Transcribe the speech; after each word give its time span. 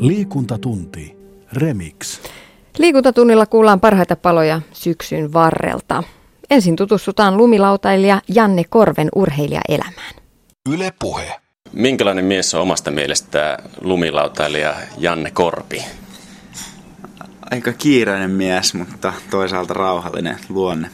Liikuntatunti. 0.00 1.16
Remix. 1.52 2.20
Liikuntatunnilla 2.78 3.46
kuullaan 3.46 3.80
parhaita 3.80 4.16
paloja 4.16 4.60
syksyn 4.72 5.32
varrelta. 5.32 6.02
Ensin 6.50 6.76
tutustutaan 6.76 7.36
lumilautailija 7.36 8.20
Janne 8.28 8.64
Korven 8.64 9.08
urheilijaelämään. 9.14 10.14
Yle 10.72 10.92
Puhe. 10.98 11.40
Minkälainen 11.72 12.24
mies 12.24 12.54
on 12.54 12.60
omasta 12.60 12.90
mielestä 12.90 13.58
lumilautailija 13.80 14.74
Janne 14.98 15.30
Korpi? 15.30 15.84
Aika 17.50 17.72
kiireinen 17.72 18.30
mies, 18.30 18.74
mutta 18.74 19.12
toisaalta 19.30 19.74
rauhallinen 19.74 20.38
luonne. 20.48 20.90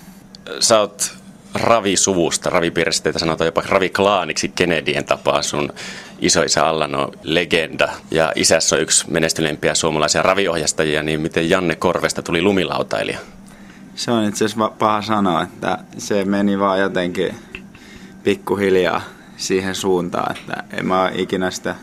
Sä 0.60 0.80
oot 0.80 1.16
Ravi-suvusta, 1.54 2.50
Ravi-piirissä 2.50 3.02
teitä 3.02 3.18
sanotaan 3.18 3.46
jopa 3.48 3.62
Ravi-klaaniksi 3.68 4.48
Kennedyen 4.48 5.04
tapaa. 5.04 5.42
Sun 5.42 5.72
isoisä 6.20 6.66
Allan 6.66 6.94
on 6.94 7.12
legenda 7.22 7.88
ja 8.10 8.32
isässä 8.34 8.76
on 8.76 8.82
yksi 8.82 9.10
menestyneimpiä 9.10 9.74
suomalaisia 9.74 10.22
raviohjastajia, 10.22 11.02
niin 11.02 11.20
miten 11.20 11.50
Janne 11.50 11.74
Korvesta 11.74 12.22
tuli 12.22 12.42
lumilautailija? 12.42 13.18
Se 13.94 14.10
on 14.10 14.24
itse 14.24 14.44
asiassa 14.44 14.68
paha 14.68 15.02
sanoa, 15.02 15.42
että 15.42 15.78
se 15.98 16.24
meni 16.24 16.58
vaan 16.58 16.80
jotenkin 16.80 17.34
pikkuhiljaa 18.24 19.02
siihen 19.36 19.74
suuntaan, 19.74 20.36
että 20.36 20.64
en 20.72 20.86
mä 20.86 21.10
ikinä 21.14 21.50
sitä 21.50 21.74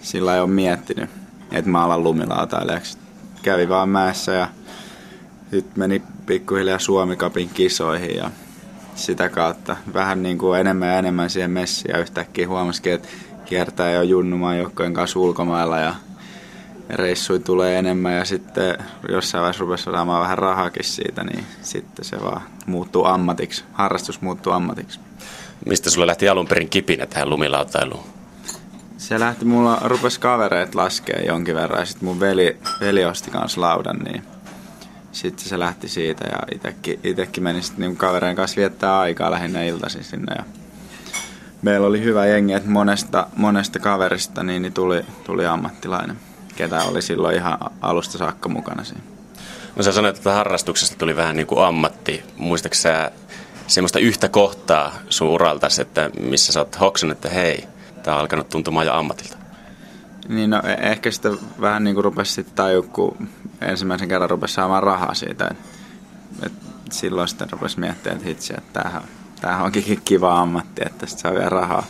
sillä 0.00 0.34
ei 0.34 0.40
ole 0.40 0.50
miettinyt, 0.50 1.10
että 1.52 1.70
mä 1.70 1.84
alan 1.84 2.04
lumilautailijaksi. 2.04 2.98
Kävi 3.42 3.68
vaan 3.68 3.88
mäessä 3.88 4.32
ja 4.32 4.48
sitten 5.50 5.72
meni 5.76 6.02
pikkuhiljaa 6.26 6.78
Suomikapin 6.78 7.48
kisoihin 7.48 8.16
ja 8.16 8.30
sitä 8.94 9.28
kautta 9.28 9.76
vähän 9.94 10.22
niin 10.22 10.38
kuin 10.38 10.60
enemmän 10.60 10.88
ja 10.88 10.98
enemmän 10.98 11.30
siihen 11.30 11.50
messiin 11.50 11.92
ja 11.92 11.98
yhtäkkiä 11.98 12.48
huomasikin, 12.48 12.92
että 12.92 13.08
kiertää 13.48 13.90
jo 13.90 14.02
junnumaan 14.02 14.58
joukkojen 14.58 14.94
kanssa 14.94 15.18
ulkomailla 15.18 15.78
ja 15.78 15.94
reissui 16.90 17.38
tulee 17.38 17.78
enemmän 17.78 18.16
ja 18.16 18.24
sitten 18.24 18.78
jossain 19.08 19.42
vaiheessa 19.42 19.60
rupesi 19.60 19.84
saamaan 19.84 20.22
vähän 20.22 20.38
rahakin 20.38 20.84
siitä, 20.84 21.24
niin 21.24 21.44
sitten 21.62 22.04
se 22.04 22.16
vaan 22.22 22.42
muuttuu 22.66 23.04
ammatiksi, 23.04 23.64
harrastus 23.72 24.20
muuttuu 24.20 24.52
ammatiksi. 24.52 25.00
Mistä 25.66 25.90
sulla 25.90 26.06
lähti 26.06 26.28
alun 26.28 26.46
perin 26.46 26.68
kipinä 26.68 27.06
tähän 27.06 27.30
lumilautailuun? 27.30 28.04
Se 28.96 29.20
lähti, 29.20 29.44
mulla 29.44 29.78
rupesi 29.84 30.20
kavereet 30.20 30.74
laskea 30.74 31.22
jonkin 31.26 31.54
verran 31.54 31.80
ja 31.80 31.86
sitten 31.86 32.08
mun 32.08 32.20
veli, 32.20 32.56
veli 32.80 33.04
osti 33.04 33.30
kanssa 33.30 33.60
laudan, 33.60 33.98
niin 33.98 34.22
sitten 35.12 35.48
se 35.48 35.58
lähti 35.58 35.88
siitä 35.88 36.24
ja 36.24 36.38
itekin, 36.54 37.00
itekin 37.04 37.42
meni 37.42 37.62
sitten 37.62 37.80
niin 37.80 37.96
kavereen 37.96 38.36
kanssa 38.36 38.56
viettää 38.56 38.98
aikaa 38.98 39.30
lähinnä 39.30 39.62
iltaisin 39.64 40.04
sinne 40.04 40.34
ja 40.38 40.44
meillä 41.62 41.86
oli 41.86 42.02
hyvä 42.02 42.26
jengi, 42.26 42.52
että 42.52 42.70
monesta, 42.70 43.26
monesta 43.36 43.78
kaverista 43.78 44.42
niin, 44.42 44.62
niin 44.62 44.72
tuli, 44.72 45.04
tuli 45.24 45.46
ammattilainen, 45.46 46.16
ketä 46.56 46.82
oli 46.82 47.02
silloin 47.02 47.36
ihan 47.36 47.58
alusta 47.80 48.18
saakka 48.18 48.48
mukana 48.48 48.84
siinä. 48.84 49.02
No 49.76 49.82
sä 49.82 49.92
sanoit, 49.92 50.16
että 50.16 50.32
harrastuksesta 50.32 50.96
tuli 50.98 51.16
vähän 51.16 51.36
niin 51.36 51.46
kuin 51.46 51.64
ammatti. 51.64 52.22
Muistaaksä 52.36 52.82
sä 52.82 53.10
semmoista 53.66 53.98
yhtä 53.98 54.28
kohtaa 54.28 54.92
sun 55.08 55.28
uraltasi, 55.28 55.82
että 55.82 56.10
missä 56.20 56.52
sä 56.52 56.60
oot 56.60 56.80
hoksun, 56.80 57.10
että 57.10 57.28
hei, 57.28 57.64
tää 58.02 58.14
on 58.14 58.20
alkanut 58.20 58.48
tuntumaan 58.48 58.86
jo 58.86 58.94
ammatilta? 58.94 59.36
Niin 60.28 60.50
no 60.50 60.62
e- 60.64 60.90
ehkä 60.90 61.10
sitä 61.10 61.30
vähän 61.60 61.84
niin 61.84 61.94
kuin 61.94 62.04
rupesi 62.04 62.32
sitten 62.32 62.54
tajua, 62.54 62.82
kun 62.82 63.28
ensimmäisen 63.60 64.08
kerran 64.08 64.30
rupesi 64.30 64.54
saamaan 64.54 64.82
rahaa 64.82 65.14
siitä. 65.14 65.48
Et, 65.50 65.58
et 66.46 66.52
silloin 66.92 67.28
sitten 67.28 67.50
rupesi 67.50 67.80
miettimään, 67.80 68.16
että 68.16 68.28
hitsi, 68.28 68.54
että 68.58 68.82
tämähän, 68.82 69.02
tämähän 69.40 69.64
onkin 69.64 70.00
kiva 70.04 70.40
ammatti, 70.40 70.82
että 70.86 70.98
tästä 70.98 71.20
saa 71.20 71.32
vielä 71.32 71.48
rahaa. 71.48 71.86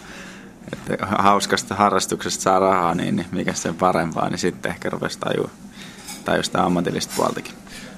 Että 0.72 1.06
hauskasta 1.06 1.74
harrastuksesta 1.74 2.42
saa 2.42 2.58
rahaa, 2.58 2.94
niin, 2.94 3.16
niin 3.16 3.27
mikä 3.32 3.52
sen 3.52 3.74
parempaa, 3.74 4.28
niin 4.28 4.38
sitten 4.38 4.70
ehkä 4.70 4.91
rupesi 4.91 5.18
tajua, 5.18 5.50
tajua 6.24 6.42
sitä 6.42 6.64
ammatillista 6.64 7.14
puoltakin. 7.16 7.54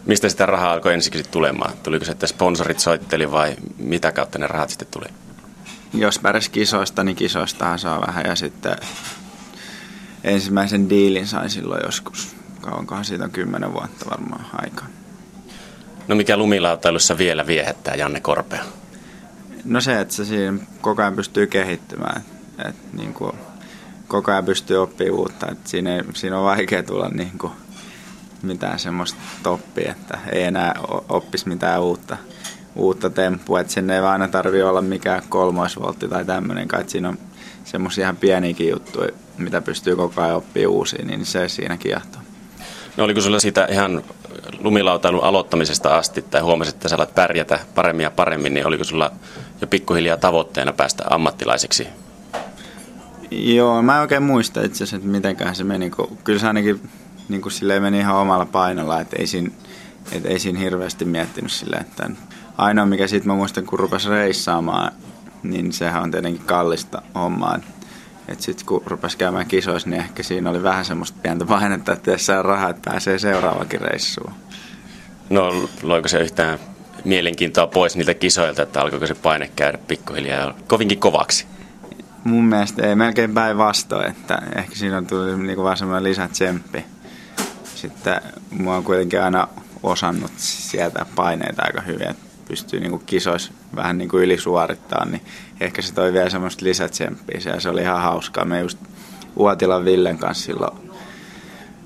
Mistä 0.06 0.28
sitä 0.28 0.46
rahaa 0.46 0.72
alkoi 0.72 0.94
ensiksi 0.94 1.22
tulemaan? 1.30 1.72
Tuliko 1.82 2.04
se, 2.04 2.12
että 2.12 2.26
sponsorit 2.26 2.78
soitteli 2.78 3.32
vai 3.32 3.56
mitä 3.78 4.12
kautta 4.12 4.38
ne 4.38 4.46
rahat 4.46 4.70
sitten 4.70 4.88
tuli? 4.90 5.06
Jos 5.94 6.18
pärjäs 6.18 6.48
kisoista, 6.48 7.04
niin 7.04 7.16
kisoistahan 7.16 7.78
saa 7.78 8.00
vähän 8.06 8.24
ja 8.26 8.36
sitten 8.36 8.76
ensimmäisen 10.24 10.90
diilin 10.90 11.26
sain 11.26 11.50
silloin 11.50 11.82
joskus. 11.84 12.36
Kauankohan 12.60 13.04
siitä 13.04 13.24
on 13.24 13.30
kymmenen 13.30 13.72
vuotta 13.72 14.10
varmaan 14.10 14.46
aikaa. 14.52 14.86
No 16.08 16.16
mikä 16.16 16.36
lumilautailussa 16.36 17.18
vielä 17.18 17.46
viehättää 17.46 17.94
Janne 17.94 18.20
Korpea? 18.20 18.64
No 19.64 19.80
se, 19.80 20.00
että 20.00 20.14
se 20.14 20.24
siinä 20.24 20.58
koko 20.80 21.02
ajan 21.02 21.16
pystyy 21.16 21.46
kehittymään. 21.46 22.22
Että 22.58 22.82
niin 22.92 23.14
kuin, 23.14 23.32
koko 24.08 24.32
ajan 24.32 24.44
pystyy 24.44 24.76
oppimaan 24.76 25.20
uutta. 25.20 25.46
Että 25.50 25.70
siinä, 25.70 25.96
ei, 25.96 26.02
siinä 26.14 26.38
on 26.38 26.44
vaikea 26.44 26.82
tulla 26.82 27.08
niin 27.08 27.38
kuin, 27.38 27.52
mitään 28.42 28.78
semmoista 28.78 29.18
toppia, 29.42 29.90
että 29.90 30.18
ei 30.32 30.42
enää 30.42 30.74
oppisi 31.08 31.48
mitään 31.48 31.82
uutta, 31.82 32.16
uutta 32.76 33.10
temppua. 33.10 33.60
Että 33.60 33.72
sen 33.72 33.90
ei 33.90 34.00
aina 34.00 34.28
tarvitse 34.28 34.64
olla 34.64 34.82
mikään 34.82 35.22
kolmoisvoltti 35.28 36.08
tai 36.08 36.24
tämmöinen, 36.24 36.68
että 36.80 36.92
siinä 36.92 37.08
on 37.08 37.18
semmoisia 37.64 38.02
ihan 38.02 38.16
pieniäkin 38.16 38.70
juttuja, 38.70 39.12
mitä 39.38 39.60
pystyy 39.60 39.96
koko 39.96 40.22
ajan 40.22 40.36
oppimaan 40.36 40.72
uusia, 40.72 41.04
niin 41.04 41.26
se 41.26 41.48
siinä 41.48 41.76
kiehtoo. 41.76 42.22
No 42.96 43.04
oliko 43.04 43.20
sulla 43.20 43.40
siitä 43.40 43.68
ihan 43.70 44.02
lumilautailun 44.58 45.24
aloittamisesta 45.24 45.96
asti, 45.96 46.22
tai 46.22 46.40
huomasit, 46.40 46.74
että 46.74 46.88
sä 46.88 46.96
alat 46.96 47.14
pärjätä 47.14 47.60
paremmin 47.74 48.04
ja 48.04 48.10
paremmin, 48.10 48.54
niin 48.54 48.66
oliko 48.66 48.84
sulla 48.84 49.12
jo 49.60 49.66
pikkuhiljaa 49.66 50.16
tavoitteena 50.16 50.72
päästä 50.72 51.04
ammattilaiseksi? 51.10 51.88
Joo, 53.30 53.82
mä 53.82 53.94
en 53.94 54.00
oikein 54.00 54.22
muista 54.22 54.62
itse 54.62 54.76
asiassa, 54.76 54.96
että 54.96 55.08
mitenkään 55.08 55.56
se 55.56 55.64
meni, 55.64 55.90
kun 55.90 56.18
kyllä 56.24 56.38
se 56.38 56.46
ainakin 56.46 56.90
niin 57.28 57.42
kuin 57.42 57.52
silleen 57.52 57.82
meni 57.82 57.98
ihan 57.98 58.16
omalla 58.16 58.46
painolla, 58.46 59.00
että 59.00 59.16
ei 59.18 59.26
siinä, 59.26 59.50
että 60.12 60.28
ei 60.28 60.38
siinä 60.38 60.58
hirveästi 60.58 61.04
miettinyt 61.04 61.52
silleen, 61.52 61.82
että 61.82 62.10
ainoa 62.58 62.86
mikä 62.86 63.06
sitten 63.06 63.28
mä 63.32 63.36
muistan, 63.36 63.66
kun 63.66 63.78
rupesi 63.78 64.08
reissaamaan, 64.08 64.92
niin 65.42 65.72
sehän 65.72 66.02
on 66.02 66.10
tietenkin 66.10 66.46
kallista 66.46 67.02
hommaa. 67.14 67.58
Että 68.28 68.44
sitten 68.44 68.66
kun 68.66 68.82
rupesi 68.86 69.18
käymään 69.18 69.46
kisoissa, 69.46 69.90
niin 69.90 70.00
ehkä 70.00 70.22
siinä 70.22 70.50
oli 70.50 70.62
vähän 70.62 70.84
semmoista 70.84 71.18
pientä 71.22 71.46
painetta, 71.46 71.92
että 71.92 72.18
saa 72.18 72.42
rahaa, 72.42 72.70
että 72.70 72.90
pääsee 72.90 73.18
seuraavakin 73.18 73.80
reissuun. 73.80 74.32
No 75.30 75.68
loiko 75.82 76.08
se 76.08 76.20
yhtään 76.20 76.58
mielenkiintoa 77.04 77.66
pois 77.66 77.96
niiltä 77.96 78.14
kisoilta, 78.14 78.62
että 78.62 78.80
alkoiko 78.80 79.06
se 79.06 79.14
paine 79.14 79.50
käydä 79.56 79.78
pikkuhiljaa 79.78 80.54
kovinkin 80.66 81.00
kovaksi? 81.00 81.46
Mun 82.24 82.44
mielestä 82.44 82.86
ei 82.86 82.94
melkein 82.94 83.34
päinvastoin, 83.34 84.10
että 84.10 84.42
ehkä 84.56 84.74
siinä 84.74 85.02
tuli 85.02 85.36
niinku 85.36 85.62
vaan 85.62 85.76
semmoinen 85.76 86.04
lisätsemppi. 86.04 86.84
Sitten 87.74 88.20
mua 88.50 88.76
on 88.76 88.84
kuitenkin 88.84 89.22
aina 89.22 89.48
osannut 89.82 90.32
sieltä 90.36 91.06
paineita 91.16 91.62
aika 91.62 91.80
hyvin, 91.80 92.10
että 92.10 92.22
pystyy 92.48 92.80
niinku 92.80 92.98
kisoissa 92.98 93.52
vähän 93.76 93.98
niinku 93.98 94.18
ylisuorittaa, 94.18 95.04
niin 95.04 95.22
ehkä 95.60 95.82
se 95.82 95.94
toi 95.94 96.12
vielä 96.12 96.30
semmoista 96.30 96.64
lisätsemppiä 96.64 97.40
se 97.58 97.68
oli 97.68 97.80
ihan 97.80 98.02
hauskaa. 98.02 98.44
Me 98.44 98.60
just 98.60 98.78
Uotilan 99.36 99.84
Villen 99.84 100.18
kanssa 100.18 100.44
silloin, 100.44 100.90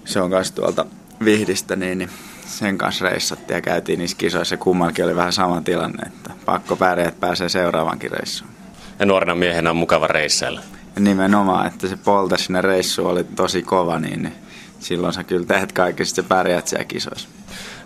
se 0.04 0.20
on 0.20 0.30
kanssa 0.30 0.54
tuolta 0.54 0.86
Vihdistä, 1.24 1.76
niin, 1.76 1.98
niin 1.98 2.10
sen 2.46 2.78
kanssa 2.78 3.08
reissattiin 3.08 3.54
ja 3.54 3.60
käytiin 3.60 3.98
niissä 3.98 4.16
kisoissa. 4.16 4.56
Kummallakin 4.56 5.04
oli 5.04 5.16
vähän 5.16 5.32
sama 5.32 5.60
tilanne, 5.60 6.06
että 6.06 6.30
pakko 6.44 6.76
pärjää, 6.76 7.08
että 7.08 7.20
pääsee 7.20 7.48
seuraavankin 7.48 8.10
reissuun. 8.10 8.50
Ja 8.98 9.06
nuorena 9.06 9.34
miehenä 9.34 9.70
on 9.70 9.76
mukava 9.76 10.06
reissailla. 10.06 10.60
Nimenomaan, 10.98 11.66
että 11.66 11.88
se 11.88 11.96
polta 11.96 12.36
sinne 12.36 12.62
reissu 12.62 13.06
oli 13.06 13.24
tosi 13.24 13.62
kova, 13.62 13.98
niin, 13.98 14.22
niin 14.22 14.34
silloin 14.80 15.12
sä 15.12 15.24
kyllä 15.24 15.46
teet 15.46 15.72
kaikki, 15.72 16.04
sitten 16.04 16.24
pärjäät 16.24 16.68
siellä 16.68 16.84
kisoissa. 16.84 17.28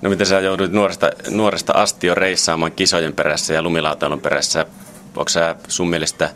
No 0.03 0.11
miten 0.11 0.27
sä 0.27 0.41
joudut 0.41 0.73
nuoresta, 0.73 1.11
nuoresta 1.31 1.73
asti 1.73 2.07
jo 2.07 2.15
reissaamaan 2.15 2.73
kisojen 2.73 3.13
perässä 3.13 3.55
ja 3.55 3.63
lumilautailun 3.63 4.21
perässä? 4.21 4.67
Onko 5.17 5.29
sä 5.29 5.57
sun 5.69 5.91
mielestä, 5.91 6.31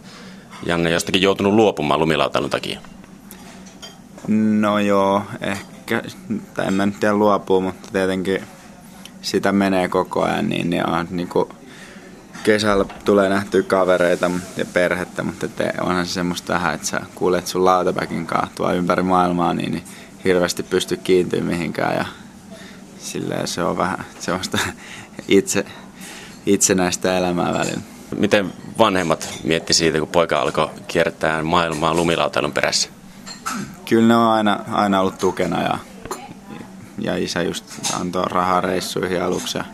Janne, 0.66 0.90
jostakin 0.90 1.22
joutunut 1.22 1.54
luopumaan 1.54 2.00
lumilautailun 2.00 2.50
takia? 2.50 2.80
No 4.28 4.78
joo, 4.78 5.22
ehkä, 5.40 5.71
tai 6.54 6.66
en 6.66 6.74
mä 6.74 6.86
nyt 6.86 7.00
tiedä 7.00 7.14
luopua, 7.14 7.60
mutta 7.60 7.88
tietenkin 7.92 8.42
sitä 9.22 9.52
menee 9.52 9.88
koko 9.88 10.22
ajan, 10.22 10.48
niin, 10.48 10.70
niin 10.70 10.88
on 10.90 11.06
niin 11.10 11.28
kuin, 11.28 11.48
kesällä 12.44 12.84
tulee 13.04 13.28
nähtyä 13.28 13.62
kavereita 13.62 14.30
ja 14.56 14.64
perhettä, 14.64 15.22
mutta 15.22 15.48
te, 15.48 15.72
onhan 15.80 16.06
se 16.06 16.12
semmoista 16.12 16.52
tähän, 16.52 16.74
että 16.74 16.86
sä 16.86 17.00
kuulet 17.14 17.46
sun 17.46 17.64
lautapäkin 17.64 18.26
kanssa 18.26 18.72
ympäri 18.72 19.02
maailmaa, 19.02 19.54
niin, 19.54 19.72
niin 19.72 19.84
hirveästi 20.24 20.62
pysty 20.62 20.96
kiintyä 20.96 21.40
mihinkään 21.40 21.96
ja 21.96 22.04
silleen 22.98 23.48
se 23.48 23.62
on 23.62 23.78
vähän 23.78 24.04
semmoista 24.18 24.58
itse, 25.28 25.64
itsenäistä 26.46 27.18
elämää 27.18 27.52
välillä. 27.52 27.82
Miten 28.16 28.52
vanhemmat 28.78 29.28
mietti 29.44 29.74
siitä, 29.74 29.98
kun 29.98 30.08
poika 30.08 30.40
alkoi 30.40 30.70
kiertää 30.88 31.42
maailmaa 31.42 31.94
lumilautailun 31.94 32.52
perässä? 32.52 32.88
Kyllä 33.88 34.08
ne 34.08 34.16
on 34.16 34.30
aina, 34.30 34.60
aina 34.72 35.00
ollut 35.00 35.18
tukena 35.18 35.62
ja, 35.62 35.78
ja 36.98 37.16
isä 37.16 37.42
just 37.42 37.64
antoi 38.00 38.24
rahaa 38.30 38.60
reissuihin 38.60 39.22
aluksi. 39.22 39.58
Ja 39.58 39.64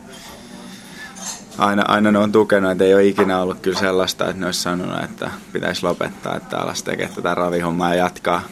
aina, 1.58 1.84
aina 1.88 2.12
ne 2.12 2.18
on 2.18 2.32
tukenut, 2.32 2.70
että 2.70 2.84
ei 2.84 2.94
ole 2.94 3.06
ikinä 3.06 3.40
ollut 3.40 3.60
kyllä 3.60 3.78
sellaista, 3.78 4.24
että 4.24 4.40
ne 4.40 4.46
olisi 4.46 4.62
sanonut, 4.62 5.04
että 5.04 5.30
pitäisi 5.52 5.82
lopettaa, 5.82 6.36
että 6.36 6.58
alas 6.58 6.82
tekee 6.82 7.08
tätä 7.08 7.34
ravihommaa 7.34 7.94
ja 7.94 8.04
jatkaa, 8.04 8.42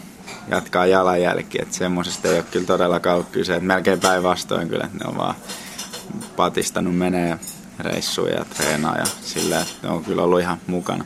jatkaa 0.48 0.86
jalanjälki. 0.86 1.58
Että 1.62 1.74
semmoisesta 1.74 2.28
ei 2.28 2.34
ole 2.34 2.44
kyllä 2.50 2.66
todellakaan 2.66 3.14
ollut 3.14 3.30
kyse. 3.30 3.54
Että 3.54 3.66
melkein 3.66 4.00
päinvastoin 4.00 4.68
kyllä, 4.68 4.84
että 4.84 5.04
ne 5.04 5.10
on 5.10 5.16
vaan 5.16 5.34
patistanut 6.36 6.96
menee 6.96 7.38
reissuja 7.78 8.34
ja 8.34 8.44
treenaa 8.44 8.96
ja 8.96 9.04
sillä, 9.22 9.60
että 9.60 9.74
ne 9.82 9.88
on 9.88 10.04
kyllä 10.04 10.22
ollut 10.22 10.40
ihan 10.40 10.58
mukana. 10.66 11.04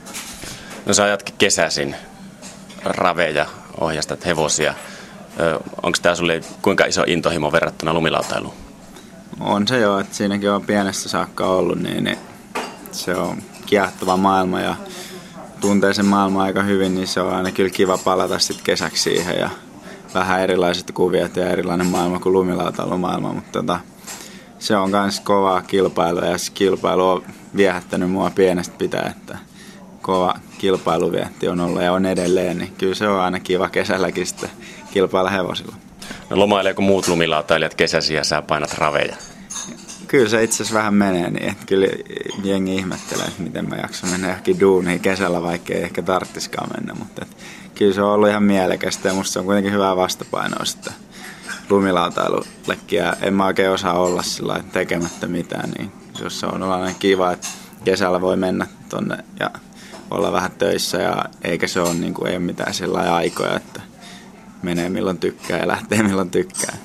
No 0.87 0.95
sä 0.95 1.05
ajatkin 1.05 1.35
kesäisin 1.39 1.97
raveja, 2.85 3.47
ohjastat 3.81 4.27
hevosia. 4.27 4.75
Onko 5.83 5.99
tämä 6.03 6.15
sulle 6.15 6.41
kuinka 6.63 6.85
iso 6.85 7.05
intohimo 7.07 7.53
verrattuna 7.53 7.95
lumilautailuun? 7.95 8.55
On 9.41 9.69
se 9.69 9.79
jo, 9.79 9.99
että 9.99 10.17
siinäkin 10.17 10.51
on 10.51 10.63
pienestä 10.63 11.09
saakka 11.09 11.47
ollut, 11.47 11.79
niin, 11.79 12.05
niin 12.05 12.19
se 12.93 13.15
on 13.15 13.43
kiehtova 13.67 14.17
maailma 14.17 14.61
ja 14.61 14.77
tuntee 15.61 15.95
sen 15.95 16.07
maailman 16.07 16.43
aika 16.43 16.63
hyvin, 16.63 16.95
niin 16.95 17.07
se 17.07 17.21
on 17.21 17.35
aina 17.35 17.53
kyllä 17.53 17.71
kiva 17.71 17.99
palata 17.99 18.39
sitten 18.39 18.65
kesäksi 18.65 19.03
siihen 19.03 19.39
ja 19.39 19.51
vähän 20.15 20.41
erilaiset 20.41 20.91
kuviot 20.91 21.37
ja 21.37 21.51
erilainen 21.51 21.87
maailma 21.87 22.19
kuin 22.19 22.33
lumilautailumaailma, 22.33 23.33
mutta 23.33 23.53
tota, 23.53 23.81
se 24.59 24.77
on 24.77 24.91
myös 24.91 25.21
kovaa 25.21 25.63
kilpailua 25.63 26.25
ja 26.25 26.39
se 26.39 26.53
kilpailu 26.53 27.09
on 27.09 27.23
viehättänyt 27.57 28.11
mua 28.11 28.31
pienestä 28.35 28.75
pitää, 28.79 29.15
että 29.17 29.39
kova 30.03 30.35
kilpailuvietti 30.61 31.49
on 31.49 31.61
ollut 31.61 31.83
ja 31.83 31.93
on 31.93 32.07
edelleen, 32.07 32.59
niin 32.59 32.73
kyllä 32.79 32.95
se 32.95 33.09
on 33.09 33.21
aina 33.21 33.41
kiva 33.41 33.69
kesälläkin 33.69 34.27
sitten 34.27 34.51
kilpailla 34.91 35.31
hevosilla. 35.31 35.77
No 36.31 36.39
lomaileeko 36.39 36.83
muut 36.83 37.09
lumilautailijat 37.09 37.75
kesäsi 37.75 38.15
ja 38.15 38.25
sä 38.25 38.43
painat 38.43 38.79
raveja? 38.79 39.17
Kyllä 40.07 40.29
se 40.29 40.43
itse 40.43 40.57
asiassa 40.57 40.79
vähän 40.79 40.95
menee 40.95 41.31
niin, 41.31 41.51
että 41.51 41.67
kyllä 41.67 41.87
jengi 42.45 42.75
ihmettelee, 42.75 43.27
että 43.27 43.43
miten 43.43 43.69
mä 43.69 43.77
jaksan 43.77 44.11
mennä 44.11 44.29
johonkin 44.29 44.61
duuniin 44.61 45.01
kesällä, 45.01 45.43
vaikka 45.43 45.75
ei 45.75 45.83
ehkä 45.83 46.03
tarttiskaan 46.03 46.71
mennä, 46.77 46.95
mutta 46.95 47.23
että 47.23 47.37
kyllä 47.75 47.95
se 47.95 48.03
on 48.03 48.13
ollut 48.13 48.29
ihan 48.29 48.43
mielekästä 48.43 49.09
ja 49.09 49.15
musta 49.15 49.33
se 49.33 49.39
on 49.39 49.45
kuitenkin 49.45 49.73
hyvää 49.73 49.97
vastapainoa 49.97 50.65
sitten 50.65 50.93
lumilautailullekin 51.71 52.99
ja 52.99 53.17
en 53.23 53.35
mä 53.35 53.47
oikein 53.47 53.71
osaa 53.71 53.99
olla 53.99 54.23
sillä 54.23 54.65
tekemättä 54.73 55.27
mitään, 55.27 55.71
niin 55.71 55.93
jos 56.23 56.41
se 56.41 56.47
on 56.47 56.63
ollut 56.63 56.97
kiva, 56.99 57.33
että 57.33 57.49
kesällä 57.85 58.21
voi 58.21 58.37
mennä 58.37 58.67
tonne 58.89 59.25
ja 59.41 59.51
olla 60.11 60.33
vähän 60.33 60.51
töissä 60.51 60.99
ja 60.99 61.25
eikä 61.45 61.67
se 61.67 61.81
ole, 61.81 61.95
niin 61.95 62.15
kuin, 62.15 62.31
ei 62.31 62.37
ole 62.37 62.45
mitään 62.45 62.75
sellaisia 62.75 63.15
aikoja, 63.15 63.57
että 63.57 63.81
menee 64.63 64.89
milloin 64.89 65.19
tykkää 65.19 65.59
ja 65.59 65.69
lähtee 65.69 66.03
milloin 66.03 66.31
tykkää. 66.31 66.77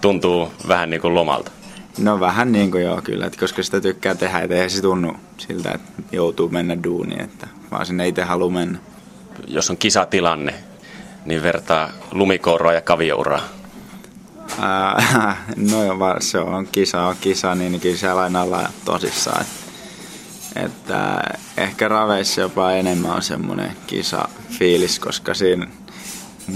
Tuntuu 0.00 0.52
vähän 0.68 0.90
niin 0.90 1.00
kuin 1.00 1.14
lomalta. 1.14 1.50
No 1.98 2.20
vähän 2.20 2.52
niin 2.52 2.70
kuin 2.70 2.84
joo 2.84 3.02
kyllä, 3.02 3.26
että 3.26 3.40
koska 3.40 3.62
sitä 3.62 3.80
tykkää 3.80 4.14
tehdä, 4.14 4.38
että 4.38 4.54
eihän 4.54 4.70
se 4.70 4.82
tunnu 4.82 5.16
siltä, 5.38 5.70
että 5.70 6.02
joutuu 6.12 6.48
mennä 6.48 6.82
duuniin, 6.84 7.20
että 7.20 7.46
vaan 7.70 7.86
sinne 7.86 8.08
itse 8.08 8.22
haluaa 8.22 8.50
mennä. 8.50 8.78
Jos 9.48 9.70
on 9.70 9.76
kisatilanne, 9.76 10.54
niin 11.24 11.42
vertaa 11.42 11.90
lumikouroa 12.10 12.72
ja 12.72 12.80
kaviouraa. 12.80 13.40
Ää, 14.60 15.36
no 15.70 15.84
joo, 15.84 15.96
se 16.20 16.38
on 16.38 16.66
kisa 16.72 17.02
on 17.02 17.16
kisa, 17.20 17.54
niin 17.54 17.80
kyllä 17.80 17.96
siellä 17.96 18.22
aina 18.22 18.42
ollaan 18.42 18.68
tosissaan. 18.84 19.40
Että 19.40 19.63
että 20.56 21.20
ehkä 21.56 21.88
raveissa 21.88 22.40
jopa 22.40 22.72
enemmän 22.72 23.10
on 23.10 23.22
semmoinen 23.22 23.76
kisa-fiilis, 23.86 24.98
koska 24.98 25.34
siinä 25.34 25.66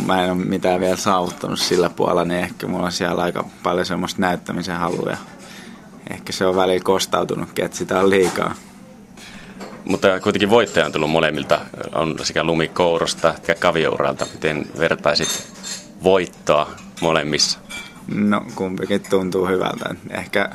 mä 0.07 0.25
en 0.25 0.33
ole 0.33 0.45
mitään 0.45 0.81
vielä 0.81 0.97
saavuttanut 0.97 1.59
sillä 1.59 1.91
puolella, 1.91 2.25
niin 2.25 2.41
ehkä 2.41 2.67
mulla 2.67 2.87
on 2.87 2.93
siellä 2.93 3.23
aika 3.23 3.45
paljon 3.63 3.87
semmoista 3.87 4.21
näyttämisen 4.21 4.77
haluja. 4.77 5.17
Ehkä 6.11 6.33
se 6.33 6.47
on 6.47 6.57
välillä 6.57 6.85
kostautunutkin, 6.85 7.65
että 7.65 7.77
sitä 7.77 8.01
on 8.01 8.11
liikaa. 8.11 8.55
Mutta 9.85 10.21
kuitenkin 10.21 10.51
voittaja 10.51 10.87
on 10.87 10.93
tullut 10.93 11.11
molemmilta, 11.11 11.61
on 11.95 12.17
sekä 12.23 12.45
lumikourosta 12.45 13.35
että 13.35 13.55
kaviouralta. 13.55 14.27
Miten 14.33 14.67
vertaisit 14.79 15.53
voittoa 16.03 16.71
molemmissa? 17.01 17.59
No 18.15 18.43
kumpikin 18.55 19.03
tuntuu 19.11 19.47
hyvältä. 19.47 19.95
Ehkä 20.11 20.51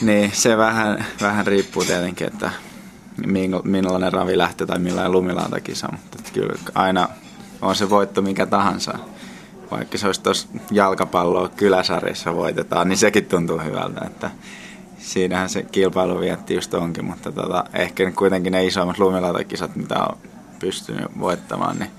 niin, 0.00 0.30
se 0.34 0.56
vähän, 0.56 1.06
vähän 1.20 1.46
riippuu 1.46 1.84
tietenkin, 1.84 2.26
että 2.26 2.50
millainen 3.64 4.12
ravi 4.12 4.38
lähtee 4.38 4.66
tai 4.66 4.78
millainen 4.78 5.12
lumilautakisa, 5.12 5.88
mutta 5.92 6.18
kyllä 6.32 6.54
aina 6.74 7.08
on 7.62 7.76
se 7.76 7.90
voitto 7.90 8.22
mikä 8.22 8.46
tahansa. 8.46 8.98
Vaikka 9.70 9.98
se 9.98 10.06
olisi 10.06 10.22
tuossa 10.22 10.48
jalkapalloa 10.70 11.48
kyläsarjassa 11.48 12.34
voitetaan, 12.34 12.88
niin 12.88 12.96
sekin 12.96 13.24
tuntuu 13.24 13.58
hyvältä, 13.58 14.00
että 14.06 14.30
siinähän 14.98 15.48
se 15.48 15.62
kilpailu 15.62 16.20
vietti 16.20 16.54
just 16.54 16.74
onkin, 16.74 17.04
mutta 17.04 17.32
tota, 17.32 17.64
ehkä 17.74 18.10
kuitenkin 18.10 18.52
ne 18.52 18.66
isommat 18.66 18.98
lumilautakisat, 18.98 19.76
mitä 19.76 20.04
on 20.04 20.18
pystynyt 20.58 21.18
voittamaan, 21.18 21.78
niin 21.78 21.90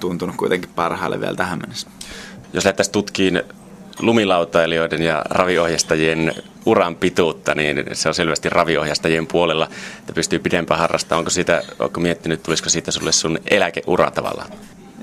tuntunut 0.00 0.36
kuitenkin 0.36 0.70
parhaalle 0.74 1.20
vielä 1.20 1.34
tähän 1.34 1.58
mennessä. 1.58 1.88
Jos 2.52 2.64
lähdettäisiin 2.64 2.92
tutkiin 2.92 3.42
lumilautailijoiden 4.00 5.02
ja 5.02 5.22
raviohjastajien 5.30 6.34
uran 6.66 6.96
pituutta, 6.96 7.54
niin 7.54 7.84
se 7.92 8.08
on 8.08 8.14
selvästi 8.14 8.48
raviohjastajien 8.48 9.26
puolella, 9.26 9.68
että 9.98 10.12
pystyy 10.12 10.38
pidempään 10.38 10.80
harrastamaan. 10.80 11.18
Onko, 11.18 11.30
siitä, 11.30 11.62
onko 11.78 12.00
miettinyt, 12.00 12.42
tulisiko 12.42 12.68
siitä 12.68 12.90
sulle 12.90 13.12
sun 13.12 13.38
eläkeura 13.50 14.10
tavallaan? 14.10 14.48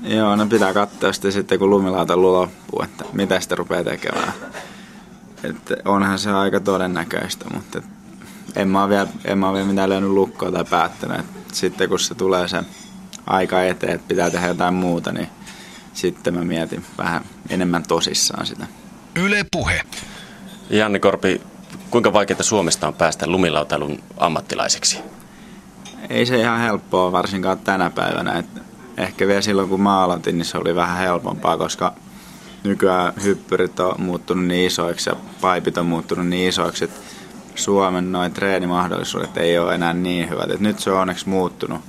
Joo, 0.02 0.36
no 0.36 0.46
pitää 0.46 0.74
katsoa 0.74 1.12
sitten, 1.12 1.32
sitten 1.32 1.58
kun 1.58 1.70
lumilautailu 1.70 2.32
loppuu, 2.32 2.82
että 2.82 3.04
mitä 3.12 3.40
sitä 3.40 3.54
rupeaa 3.54 3.84
tekemään. 3.84 4.32
Että 5.44 5.76
onhan 5.84 6.18
se 6.18 6.30
aika 6.30 6.60
todennäköistä, 6.60 7.44
mutta 7.54 7.82
en 8.56 8.68
mä 8.68 8.88
vielä, 8.88 9.06
en 9.24 9.38
mä 9.38 9.52
vielä 9.52 9.66
mitään 9.66 9.88
löynyt 9.88 10.10
lukkoa 10.10 10.52
tai 10.52 10.64
päättänyt. 10.70 11.20
Että 11.20 11.32
sitten 11.52 11.88
kun 11.88 11.98
se 11.98 12.14
tulee 12.14 12.48
se 12.48 12.62
aika 13.26 13.62
eteen, 13.62 13.92
että 13.92 14.08
pitää 14.08 14.30
tehdä 14.30 14.46
jotain 14.46 14.74
muuta, 14.74 15.12
niin 15.12 15.28
sitten 15.92 16.34
mä 16.34 16.44
mietin 16.44 16.84
vähän 16.98 17.24
enemmän 17.50 17.82
tosissaan 17.82 18.46
sitä. 18.46 18.66
Yle 19.16 19.44
Puhe. 19.52 19.80
Janne 20.70 20.98
Korpi, 20.98 21.40
kuinka 21.90 22.12
vaikeaa 22.12 22.42
Suomesta 22.42 22.88
on 22.88 22.94
päästä 22.94 23.26
lumilautailun 23.26 24.02
ammattilaiseksi? 24.16 24.98
Ei 26.10 26.26
se 26.26 26.40
ihan 26.40 26.60
helppoa, 26.60 27.12
varsinkaan 27.12 27.58
tänä 27.58 27.90
päivänä. 27.90 28.38
Et 28.38 28.46
ehkä 28.96 29.26
vielä 29.26 29.40
silloin 29.40 29.68
kun 29.68 29.80
mä 29.80 30.02
aloitin, 30.02 30.38
niin 30.38 30.46
se 30.46 30.58
oli 30.58 30.74
vähän 30.74 30.98
helpompaa, 30.98 31.58
koska 31.58 31.94
nykyään 32.64 33.12
hyppyrit 33.22 33.80
on 33.80 34.00
muuttunut 34.00 34.46
niin 34.46 34.66
isoiksi 34.66 35.10
ja 35.10 35.16
paipit 35.40 35.78
on 35.78 35.86
muuttunut 35.86 36.26
niin 36.26 36.48
isoiksi, 36.48 36.84
että 36.84 37.00
Suomen 37.54 38.12
noin 38.12 38.32
treenimahdollisuudet 38.32 39.36
ei 39.36 39.58
ole 39.58 39.74
enää 39.74 39.92
niin 39.92 40.30
hyvät. 40.30 40.50
Et 40.50 40.60
nyt 40.60 40.78
se 40.78 40.90
on 40.90 41.00
onneksi 41.00 41.28
muuttunut 41.28 41.80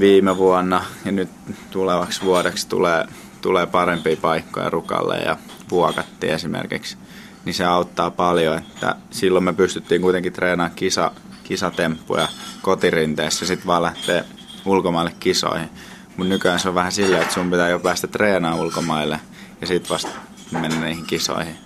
viime 0.00 0.36
vuonna 0.36 0.84
ja 1.04 1.12
nyt 1.12 1.30
tulevaksi 1.70 2.22
vuodeksi 2.22 2.68
tulee, 2.68 3.04
tulee 3.40 3.66
parempia 3.66 4.16
paikkoja 4.16 4.70
Rukalle 4.70 5.16
ja 5.18 5.36
Vuokatti 5.70 6.30
esimerkiksi, 6.30 6.96
niin 7.44 7.54
se 7.54 7.64
auttaa 7.64 8.10
paljon, 8.10 8.58
että 8.58 8.96
silloin 9.10 9.44
me 9.44 9.52
pystyttiin 9.52 10.00
kuitenkin 10.00 10.32
treenaamaan 10.32 10.76
kisa, 10.76 11.10
kisatemppuja 11.44 12.28
kotirinteessä 12.62 13.46
sitten 13.46 13.66
vaan 13.66 13.82
lähteä 13.82 14.24
ulkomaille 14.64 15.12
kisoihin. 15.20 15.70
Mutta 16.16 16.28
nykyään 16.34 16.60
se 16.60 16.68
on 16.68 16.74
vähän 16.74 16.92
silleen, 16.92 17.22
että 17.22 17.34
sun 17.34 17.50
pitää 17.50 17.68
jo 17.68 17.78
päästä 17.78 18.06
treenaamaan 18.06 18.62
ulkomaille 18.62 19.20
ja 19.60 19.66
sitten 19.66 19.90
vasta 19.90 20.10
mennä 20.50 20.80
niihin 20.80 21.06
kisoihin. 21.06 21.56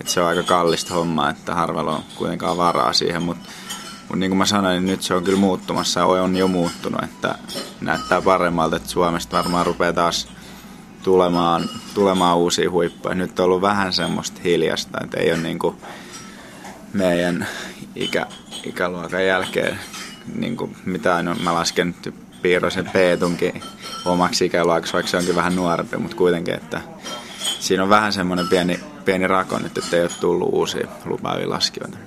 Et 0.00 0.08
se 0.08 0.20
on 0.20 0.28
aika 0.28 0.42
kallista 0.42 0.94
hommaa, 0.94 1.30
että 1.30 1.54
harvalla 1.54 1.96
on 1.96 2.02
kuitenkaan 2.14 2.56
varaa 2.56 2.92
siihen, 2.92 3.22
mutta 3.22 3.48
mutta 4.12 4.20
niin 4.20 4.30
kuin 4.30 4.38
mä 4.38 4.46
sanoin, 4.46 4.74
niin 4.74 4.92
nyt 4.92 5.02
se 5.02 5.14
on 5.14 5.24
kyllä 5.24 5.38
muuttumassa 5.38 6.00
ja 6.00 6.06
on 6.06 6.36
jo 6.36 6.48
muuttunut, 6.48 7.02
että 7.02 7.38
näyttää 7.80 8.22
paremmalta, 8.22 8.76
että 8.76 8.88
Suomesta 8.88 9.36
varmaan 9.36 9.66
rupeaa 9.66 9.92
taas 9.92 10.28
tulemaan, 11.02 11.70
tulemaan 11.94 12.38
uusia 12.38 12.70
huippuja. 12.70 13.14
Nyt 13.14 13.40
on 13.40 13.44
ollut 13.44 13.62
vähän 13.62 13.92
semmoista 13.92 14.40
hiljasta, 14.44 14.98
että 15.04 15.20
ei 15.20 15.32
ole 15.32 15.40
niin 15.40 15.58
kuin 15.58 15.76
meidän 16.92 17.46
ikä, 17.96 18.26
ikäluokan 18.64 19.26
jälkeen 19.26 19.78
niin 20.34 20.56
kuin 20.56 20.76
mitään, 20.84 21.24
no, 21.24 21.34
mä 21.34 21.54
lasken 21.54 21.94
Piirosen 22.42 22.90
Peetunkin 22.92 23.62
omaksi 24.04 24.44
ikäluokaksi, 24.44 24.92
vaikka 24.92 25.10
se 25.10 25.16
onkin 25.16 25.36
vähän 25.36 25.56
nuorempi, 25.56 25.96
mutta 25.96 26.16
kuitenkin, 26.16 26.54
että 26.54 26.80
siinä 27.60 27.82
on 27.82 27.88
vähän 27.88 28.12
semmoinen 28.12 28.48
pieni, 28.48 28.80
pieni 29.04 29.26
rako 29.26 29.58
nyt, 29.58 29.78
että 29.78 29.96
ei 29.96 30.02
ole 30.02 30.10
tullut 30.20 30.48
uusia 30.52 30.88
lupaavia 31.04 31.50
laskijoita. 31.50 31.98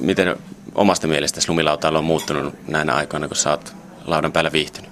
Miten 0.00 0.36
omasta 0.74 1.06
mielestäsi 1.06 1.48
lumilautailu 1.48 1.98
on 1.98 2.04
muuttunut 2.04 2.68
näinä 2.68 2.94
aikoina, 2.94 3.28
kun 3.28 3.36
sä 3.36 3.50
oot 3.50 3.74
laudan 4.04 4.32
päällä 4.32 4.52
viihtynyt? 4.52 4.90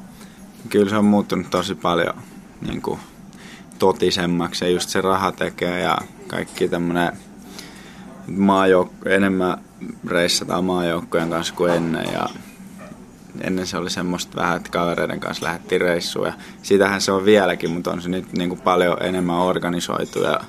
Kyllä 0.69 0.91
se 0.91 0.97
on 0.97 1.05
muuttunut 1.05 1.51
tosi 1.51 1.75
paljon 1.75 2.15
niin 2.69 2.83
kuin, 2.83 3.01
totisemmaksi 3.81 4.65
ja 4.65 4.71
just 4.71 4.89
se 4.89 5.01
raha 5.01 5.33
tekee 5.33 5.81
ja 5.81 5.99
kaikki 6.27 6.69
tämmöinen 6.69 7.13
maajouk- 8.29 9.09
enemmän 9.09 9.59
reissataan 10.07 10.65
maajoukkojen 10.65 11.31
kanssa 11.31 11.55
kuin 11.55 11.73
ennen 11.73 12.13
ja 12.13 12.29
ennen 13.41 13.67
se 13.67 13.77
oli 13.77 13.91
semmoista 13.91 14.37
vähän, 14.37 14.57
että 14.57 14.71
kavereiden 14.71 15.21
kanssa 15.21 15.47
lähdettiin 15.47 15.81
reissuun 15.81 16.27
ja 16.27 16.33
sitähän 16.63 17.01
se 17.01 17.13
on 17.13 17.25
vieläkin, 17.25 17.71
mutta 17.71 17.91
on 17.91 18.03
se 18.03 18.09
nyt 18.09 18.33
niin 18.33 18.49
kuin 18.49 18.61
paljon 18.61 18.97
enemmän 19.01 19.37
organisoitu 19.37 20.23
ja 20.23 20.41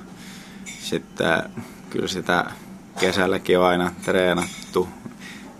sitten 0.64 1.42
kyllä 1.90 2.08
sitä 2.08 2.44
kesälläkin 3.00 3.58
on 3.58 3.64
aina 3.64 3.92
treenattu 4.04 4.88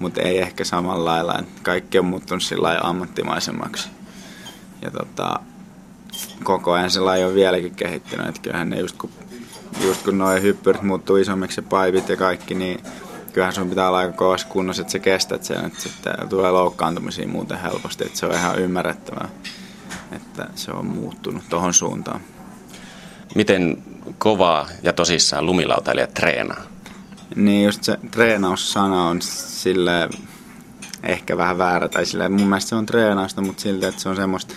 mutta 0.02 0.21
ei 0.21 0.38
ehkä 0.38 0.64
samalla 0.64 1.05
lailla. 1.05 1.43
Kaikki 1.62 1.99
on 1.99 2.05
muuttunut 2.05 2.43
sillä 2.43 2.81
ammattimaisemmaksi. 2.83 3.88
Ja 4.83 4.91
tota, 4.91 5.41
koko 6.45 6.73
ajan 6.73 6.90
se 6.90 7.00
laji 7.00 7.25
on 7.25 7.35
vieläkin 7.35 7.75
kehittynyt. 7.75 8.26
Että 8.26 8.40
kyllähän 8.40 8.71
ne 8.71 8.81
just 8.81 8.97
kun, 8.99 9.11
just 9.85 10.02
kun 10.02 10.19
noin 10.19 10.42
hyppyrit 10.42 10.83
muuttuu 10.83 11.16
isommiksi 11.16 11.61
ja 11.61 11.66
paipit 11.69 12.09
ja 12.09 12.16
kaikki, 12.16 12.54
niin 12.54 12.81
kyllähän 13.33 13.54
sun 13.54 13.69
pitää 13.69 13.88
olla 13.88 13.99
aika 13.99 14.12
kovassa 14.12 14.47
kunnossa, 14.49 14.83
että 14.83 14.92
sä 14.92 14.99
kestät 14.99 15.45
sen, 15.45 15.64
että 15.64 15.81
sitten 15.81 16.28
tulee 16.28 16.50
loukkaantumisia 16.50 17.28
muuten 17.28 17.61
helposti, 17.61 18.04
että 18.04 18.19
se 18.19 18.26
on 18.26 18.35
ihan 18.35 18.59
ymmärrettävää, 18.59 19.28
että 20.12 20.49
se 20.54 20.71
on 20.71 20.87
muuttunut 20.87 21.42
tuohon 21.49 21.75
suuntaan. 21.75 22.21
Miten 23.35 23.83
kovaa 24.19 24.69
ja 24.83 24.92
tosissaan 24.92 25.47
lumilautailijat 25.47 26.14
treenaa? 26.14 26.62
Niin 27.37 27.64
just 27.64 27.85
se 27.85 27.99
treenaussana 28.11 29.09
on 29.09 29.23
sille 29.23 30.09
ehkä 31.02 31.37
vähän 31.37 31.59
väärä, 31.59 31.88
tai 31.88 32.07
sille 32.07 32.28
mun 32.28 32.49
mielestä 32.49 32.69
se 32.69 32.75
on 32.75 32.87
treenausta, 32.87 33.40
mutta 33.40 33.62
silti, 33.62 33.87
että 33.87 34.00
se 34.00 34.09
on 34.09 34.16
semmoista, 34.16 34.54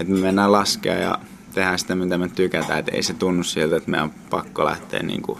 että 0.00 0.12
me 0.12 0.20
mennään 0.20 0.52
laskea 0.52 0.94
ja 0.94 1.18
tehdään 1.54 1.78
sitä, 1.78 1.94
mitä 1.94 2.18
me 2.18 2.28
tykätään, 2.28 2.78
että 2.78 2.92
ei 2.92 3.02
se 3.02 3.14
tunnu 3.14 3.42
siltä, 3.42 3.76
että 3.76 3.90
meidän 3.90 4.04
on 4.04 4.14
pakko 4.30 4.64
lähteä 4.64 5.02
niin 5.02 5.22
kuin 5.22 5.38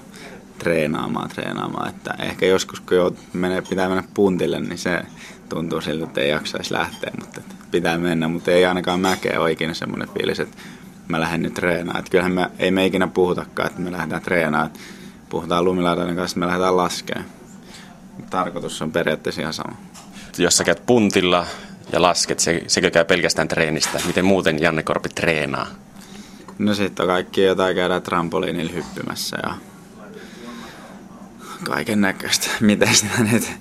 treenaamaan, 0.59 1.29
treenaamaan. 1.29 1.89
Että 1.89 2.15
ehkä 2.19 2.47
joskus, 2.47 2.81
kun 2.81 2.97
jo 2.97 3.15
menee, 3.33 3.63
pitää 3.63 3.89
mennä 3.89 4.05
puntille, 4.15 4.61
niin 4.61 4.79
se 4.79 5.03
tuntuu 5.49 5.81
siltä, 5.81 6.05
että 6.05 6.21
ei 6.21 6.31
jaksaisi 6.31 6.75
lähteä, 6.75 7.13
mutta 7.21 7.41
pitää 7.71 7.99
mennä. 7.99 8.29
Mutta 8.29 8.51
ei 8.51 8.65
ainakaan 8.65 9.01
mäkeä 9.01 9.41
ole 9.41 9.53
ikinä 9.53 9.75
semmoinen 9.75 10.09
fiilis, 10.09 10.41
että 10.41 10.57
mä 11.09 11.21
lähden 11.21 11.43
nyt 11.43 11.55
treenaamaan. 11.55 11.99
Että 11.99 12.11
kyllähän 12.11 12.33
me, 12.33 12.51
ei 12.59 12.71
me 12.71 12.87
ikinä 12.87 13.07
puhutakaan, 13.07 13.67
että 13.67 13.81
me 13.81 13.93
lähdetään 13.93 14.23
treenaamaan. 14.23 14.73
Puhutaan 15.29 15.65
lumilautainen 15.65 16.17
kanssa, 16.17 16.35
että 16.35 16.41
me 16.41 16.47
lähdetään 16.47 16.77
laskemaan. 16.77 17.27
Tarkoitus 18.31 18.83
on 18.83 18.93
periaatteessa 18.93 19.41
ihan 19.41 19.55
sama. 19.55 19.77
Jos 20.39 20.57
sä 20.57 20.65
käyt 20.65 20.87
puntilla 20.87 21.47
ja 21.93 22.03
lasket, 22.03 22.41
se, 22.41 22.63
sekö 22.67 22.91
käy 22.91 23.05
pelkästään 23.05 23.49
treenistä? 23.49 24.01
Miten 24.07 24.25
muuten 24.25 24.63
Janne 24.63 24.83
Korpi 24.83 25.09
treenaa? 25.09 25.67
No 26.59 26.75
sitten 26.75 27.05
on 27.05 27.09
kaikki 27.09 27.43
jotain 27.43 27.77
käydään 27.77 28.03
trampoliinilla 28.03 28.73
hyppymässä 28.73 29.37
ja 29.43 29.55
kaiken 31.65 32.01
näköistä. 32.01 32.51
Miten 32.61 32.95
sitä 32.95 33.23
nyt 33.33 33.53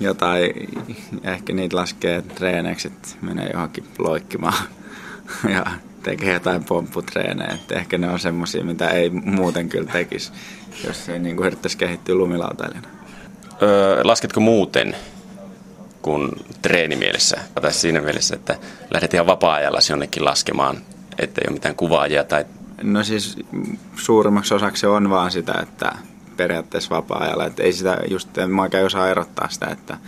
jotain, 0.00 0.52
ehkä 1.24 1.52
niitä 1.52 1.76
laskee 1.76 2.22
treeneiksi, 2.22 2.88
että 2.88 3.08
menee 3.22 3.50
johonkin 3.52 3.84
loikkimaan 3.98 4.64
ja 5.54 5.66
tekee 6.02 6.32
jotain 6.32 6.64
pompputreenejä. 6.64 7.54
Että 7.54 7.74
ehkä 7.74 7.98
ne 7.98 8.10
on 8.10 8.18
semmosia, 8.18 8.64
mitä 8.64 8.88
ei 8.88 9.10
muuten 9.10 9.68
kyllä 9.68 9.92
tekisi, 9.92 10.32
jos 10.86 11.08
ei 11.08 11.18
niin 11.18 11.38
yrittäisi 11.38 11.78
kehittyä 11.78 12.14
lumilautailijana. 12.14 12.88
Öö, 13.62 14.00
lasketko 14.04 14.40
muuten 14.40 14.96
kuin 16.08 16.30
treenimielessä? 16.62 17.36
Tai 17.62 17.72
siinä 17.72 18.00
mielessä, 18.00 18.34
että 18.34 18.56
lähdet 18.94 19.14
ihan 19.14 19.26
vapaa-ajalla 19.26 19.78
jonnekin 19.90 20.24
laskemaan, 20.24 20.76
ettei 21.18 21.44
ole 21.48 21.54
mitään 21.54 21.74
kuvaajia 21.74 22.24
tai... 22.24 22.44
No 22.82 23.04
siis 23.04 23.36
suurimmaksi 23.96 24.54
osaksi 24.54 24.86
on 24.86 25.10
vaan 25.10 25.30
sitä, 25.30 25.54
että 25.62 25.92
periaatteessa 26.36 26.96
vapaa-ajalla. 26.96 27.44
Että 27.44 27.62
ei 27.62 27.72
sitä 27.72 27.98
just, 28.10 28.38
en 28.38 28.50
mä 28.50 28.62
oikein 28.62 28.86
osaa 28.86 29.08
erottaa 29.08 29.48
sitä, 29.48 29.66
että, 29.66 29.98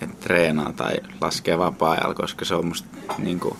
että 0.00 0.16
treenaa 0.20 0.72
tai 0.72 0.94
laskee 1.20 1.58
vapaa-ajalla, 1.58 2.14
koska 2.14 2.44
se 2.44 2.54
on 2.54 2.66
musta 2.66 2.88
niin 3.18 3.40
kuin, 3.40 3.56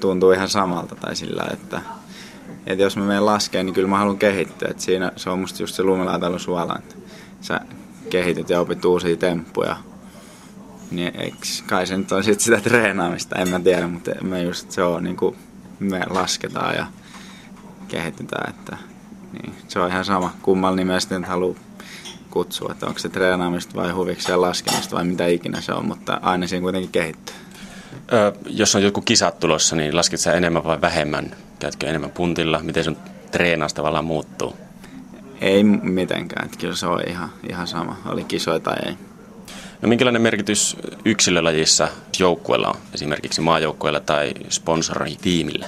tuntuu 0.00 0.32
ihan 0.32 0.48
samalta 0.48 0.94
tai 0.94 1.16
sillä, 1.16 1.44
että, 1.52 1.80
että 2.66 2.82
jos 2.82 2.96
mä 2.96 3.04
menen 3.04 3.26
laskeen, 3.26 3.66
niin 3.66 3.74
kyllä 3.74 3.88
mä 3.88 3.98
haluan 3.98 4.18
kehittyä. 4.18 4.68
Että 4.70 4.82
siinä 4.82 5.12
se 5.16 5.30
on 5.30 5.38
musta 5.38 5.62
just 5.62 5.74
se 5.74 5.82
lumilaitailu 5.82 6.38
suola, 6.38 6.78
että 6.78 6.94
sä 7.40 7.60
kehityt 8.10 8.50
ja 8.50 8.60
opit 8.60 8.84
uusia 8.84 9.16
temppuja. 9.16 9.76
Niin 10.90 11.20
eiks, 11.20 11.62
kai 11.62 11.86
se 11.86 11.96
nyt 11.96 12.12
on 12.12 12.24
sit 12.24 12.40
sitä 12.40 12.60
treenaamista, 12.60 13.36
en 13.38 13.48
mä 13.48 13.60
tiedä, 13.60 13.86
mutta 13.88 14.10
me 14.22 14.42
just 14.42 14.70
se 14.70 14.82
on 14.82 15.04
niin 15.04 15.16
kuin 15.16 15.36
me 15.80 16.00
lasketaan 16.10 16.74
ja 16.74 16.86
kehitytään, 17.88 18.50
että 18.50 18.76
niin 19.32 19.54
se 19.68 19.80
on 19.80 19.90
ihan 19.90 20.04
sama, 20.04 20.34
kummalla 20.42 20.76
nimellä 20.76 21.18
nyt 21.18 21.28
haluaa 21.28 21.58
kutsua, 22.30 22.72
että 22.72 22.86
onko 22.86 22.98
se 22.98 23.08
treenaamista 23.08 23.74
vai 23.74 23.90
huviksi 23.90 24.30
ja 24.30 24.40
laskemista 24.40 24.96
vai 24.96 25.04
mitä 25.04 25.26
ikinä 25.26 25.60
se 25.60 25.72
on, 25.72 25.86
mutta 25.86 26.20
aina 26.22 26.46
siinä 26.46 26.62
kuitenkin 26.62 26.90
kehittyy. 26.90 27.34
Ö, 28.12 28.32
jos 28.46 28.74
on 28.74 28.82
joku 28.82 29.00
kisat 29.00 29.40
tulossa, 29.40 29.76
niin 29.76 29.96
lasket 29.96 30.20
sä 30.20 30.32
enemmän 30.32 30.64
vai 30.64 30.80
vähemmän? 30.80 31.36
Käytkö 31.58 31.86
enemmän 31.86 32.10
puntilla? 32.10 32.60
Miten 32.62 32.84
sun 32.84 32.96
treenaus 33.30 33.74
tavallaan 33.74 34.04
muuttuu? 34.04 34.56
Ei 35.40 35.64
mitenkään, 35.64 36.46
että 36.46 36.58
kyllä 36.58 36.76
se 36.76 36.86
on 36.86 37.02
ihan, 37.06 37.30
ihan 37.50 37.66
sama, 37.66 37.96
oli 38.06 38.24
kisoja 38.24 38.60
tai 38.60 38.76
ei. 38.86 38.96
No 39.82 39.88
minkälainen 39.88 40.22
merkitys 40.22 40.76
yksilölajissa 41.04 41.88
joukkueella 42.18 42.68
on, 42.68 42.74
esimerkiksi 42.94 43.40
maajoukkueella 43.40 44.00
tai 44.00 44.32
sponsoritiimillä? 44.48 45.66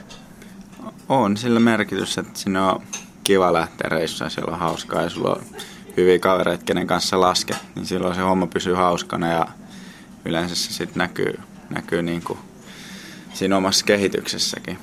On 1.08 1.36
sillä 1.36 1.60
merkitys, 1.60 2.18
että 2.18 2.38
siinä 2.38 2.72
on 2.72 2.82
kiva 3.24 3.52
lähteä 3.52 3.88
reissuun, 3.88 4.30
siellä 4.30 4.52
on 4.52 4.58
hauskaa 4.58 5.02
ja 5.02 5.10
sulla 5.10 5.30
on 5.30 5.42
hyviä 5.96 6.18
kavereita, 6.18 6.64
kenen 6.64 6.86
kanssa 6.86 7.20
lasket, 7.20 7.56
niin 7.74 7.86
silloin 7.86 8.14
se 8.14 8.20
homma 8.20 8.46
pysyy 8.46 8.74
hauskana 8.74 9.28
ja 9.28 9.46
yleensä 10.24 10.54
se 10.54 10.72
sitten 10.72 10.98
näkyy, 10.98 11.40
näkyy 11.70 12.02
niin 12.02 12.22
kuin 12.22 12.38
siinä 13.32 13.56
omassa 13.56 13.84
kehityksessäkin. 13.84 14.78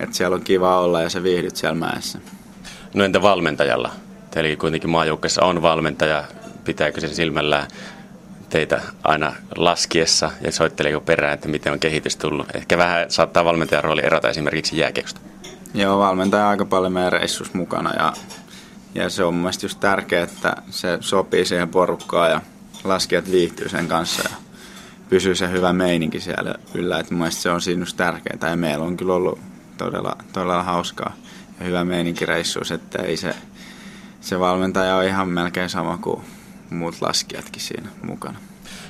Että 0.00 0.16
siellä 0.16 0.34
on 0.34 0.42
kiva 0.42 0.80
olla 0.80 1.02
ja 1.02 1.10
sä 1.10 1.22
viihdyt 1.22 1.56
siellä 1.56 1.74
mäessä. 1.74 2.18
No 2.94 3.04
entä 3.04 3.22
valmentajalla? 3.22 3.90
Teillä 4.30 4.56
kuitenkin 4.56 4.90
maajoukkeessa 4.90 5.42
on 5.42 5.62
valmentaja. 5.62 6.24
Pitääkö 6.64 7.00
se 7.00 7.08
silmällä 7.08 7.68
teitä 8.50 8.80
aina 9.04 9.32
laskiessa 9.56 10.30
ja 10.40 10.52
soitteleeko 10.52 11.00
perään, 11.00 11.34
että 11.34 11.48
miten 11.48 11.72
on 11.72 11.78
kehitys 11.78 12.16
tullut? 12.16 12.46
Ehkä 12.54 12.78
vähän 12.78 13.10
saattaa 13.10 13.44
valmentajan 13.44 13.84
rooli 13.84 14.04
erota 14.04 14.28
esimerkiksi 14.28 14.78
jääkiekosta. 14.78 15.20
Joo, 15.74 15.98
valmentaja 15.98 16.44
on 16.44 16.50
aika 16.50 16.64
paljon 16.64 16.92
meidän 16.92 17.12
reissus 17.12 17.54
mukana 17.54 17.94
ja, 17.94 18.12
ja 18.94 19.10
se 19.10 19.24
on 19.24 19.34
mun 19.34 19.42
mielestä 19.42 19.64
just 19.64 19.80
tärkeää, 19.80 20.24
että 20.24 20.56
se 20.70 20.98
sopii 21.00 21.44
siihen 21.44 21.68
porukkaan 21.68 22.30
ja 22.30 22.40
laskijat 22.84 23.30
viihtyy 23.30 23.68
sen 23.68 23.88
kanssa 23.88 24.22
ja 24.30 24.36
pysyy 25.08 25.34
se 25.34 25.50
hyvä 25.50 25.72
meininki 25.72 26.20
siellä 26.20 26.54
yllä. 26.74 26.98
Että 26.98 27.14
mun 27.14 27.18
mielestä 27.18 27.42
se 27.42 27.50
on 27.50 27.60
siinä 27.60 27.82
just 27.82 27.96
tärkeää 27.96 28.50
ja 28.50 28.56
meillä 28.56 28.84
on 28.84 28.96
kyllä 28.96 29.14
ollut 29.14 29.38
todella, 29.78 30.16
todella 30.32 30.62
hauskaa 30.62 31.12
ja 31.60 31.66
hyvä 31.66 31.84
meininki 31.84 32.26
reissuus, 32.26 32.70
että 32.70 33.02
ei 33.02 33.16
se, 33.16 33.34
se 34.20 34.40
valmentaja 34.40 34.96
on 34.96 35.04
ihan 35.04 35.28
melkein 35.28 35.68
sama 35.70 35.98
kuin 35.98 36.22
muut 36.70 36.94
laskijatkin 37.00 37.62
siinä 37.62 37.88
mukana. 38.02 38.38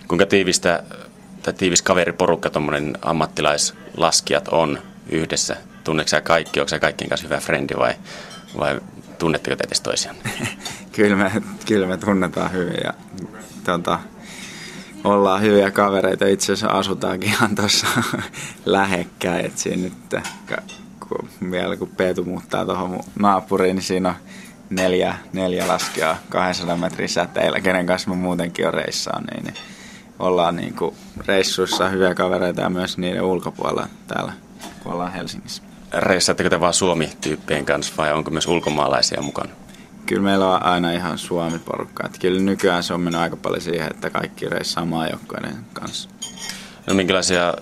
Kuinka 0.09 0.27
tiivistä 0.27 0.83
tai 1.43 1.55
tiivis 1.55 1.83
kaveriporukka 1.83 2.51
tuommoinen 2.51 2.99
ammattilaislaskijat 3.03 4.49
on 4.49 4.79
yhdessä 5.09 5.57
Tunneeko 5.87 6.09
sä 6.09 6.21
kaikki, 6.21 6.61
onko 6.61 6.69
sä 6.69 6.79
kaikkien 6.79 7.09
kanssa 7.09 7.27
hyvä 7.27 7.41
frendi 7.41 7.75
vai, 7.79 7.95
vai 8.59 8.81
tunnetteko 9.19 9.57
te 9.57 9.65
edes 9.67 9.81
toisiaan? 9.81 10.17
kyllä, 10.97 11.17
me, 11.17 11.43
kyllä 11.67 11.87
me 11.87 11.97
tunnetaan 11.97 12.53
hyvin 12.53 12.81
ja 12.85 12.93
tota, 13.65 14.01
ollaan 15.05 15.43
hyviä 15.43 15.71
kavereita. 15.71 16.27
Itse 16.27 16.53
asiassa 16.53 16.79
asutaankin 16.79 17.29
ihan 17.29 17.55
tuossa 17.55 17.87
lähekkäin. 18.65 19.47
Et 19.47 19.59
siinä 19.59 19.83
nyt, 19.83 20.23
kun, 21.09 21.29
vielä 21.51 21.77
kun 21.77 21.89
Peetu 21.89 22.25
muuttaa 22.25 22.65
tuohon 22.65 23.01
naapuriin, 23.19 23.77
niin 23.77 23.85
siinä 23.85 24.09
on 24.09 24.15
neljä, 24.71 25.15
neljä 25.33 25.69
laskijaa 25.69 26.19
200 26.29 26.77
metrin 26.77 27.09
säteillä, 27.09 27.61
kenen 27.61 27.87
kanssa 27.87 28.11
mä 28.11 28.17
muutenkin 28.17 28.67
on 28.67 28.75
reissaan. 28.75 29.25
Niin, 29.25 29.45
niin 29.45 29.57
ollaan 30.19 30.57
niin 30.57 30.75
kuin 30.75 30.95
reissuissa 31.27 31.89
hyviä 31.89 32.15
kavereita 32.15 32.61
ja 32.61 32.71
myös 32.71 32.99
niiden 32.99 33.23
ulkopuolella 33.23 33.89
täällä, 34.07 34.33
kun 34.83 34.93
ollaan 34.93 35.13
Helsingissä 35.13 35.63
reissaatteko 35.93 36.51
te 36.51 36.61
vaan 36.61 36.75
Suomi-tyyppien 36.75 37.65
kanssa 37.65 37.95
vai 37.99 38.13
onko 38.13 38.31
myös 38.31 38.47
ulkomaalaisia 38.47 39.23
mukana? 39.23 39.51
Kyllä 40.07 40.23
meillä 40.23 40.55
on 40.55 40.63
aina 40.63 40.93
ihan 40.93 41.19
Suomi-porukka. 41.19 42.07
Että 42.07 42.19
kyllä 42.19 42.41
nykyään 42.41 42.83
se 42.83 42.95
on 42.95 43.01
mennyt 43.01 43.21
aika 43.21 43.37
paljon 43.37 43.61
siihen, 43.61 43.91
että 43.91 44.11
kaikki 44.11 44.49
reissaa 44.49 44.85
maajoukkoiden 44.85 45.57
kanssa. 45.73 46.09
No 46.87 46.95
minkälaisia 46.95 47.55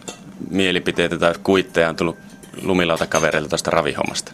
mielipiteitä 0.50 1.18
tai 1.18 1.34
kuitteja 1.42 1.88
on 1.88 1.96
tullut 1.96 2.18
lumilautakavereilta 2.62 3.48
tuosta 3.48 3.70
ravihommasta? 3.70 4.32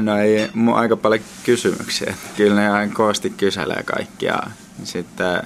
No 0.00 0.18
ei, 0.18 0.50
aika 0.74 0.96
paljon 0.96 1.20
kysymyksiä. 1.44 2.14
Kyllä 2.36 2.60
ne 2.60 2.66
ihan 2.66 2.90
koosti 2.90 3.30
kyselee 3.30 3.82
kaikkia. 3.82 4.38
Sitten 4.84 5.42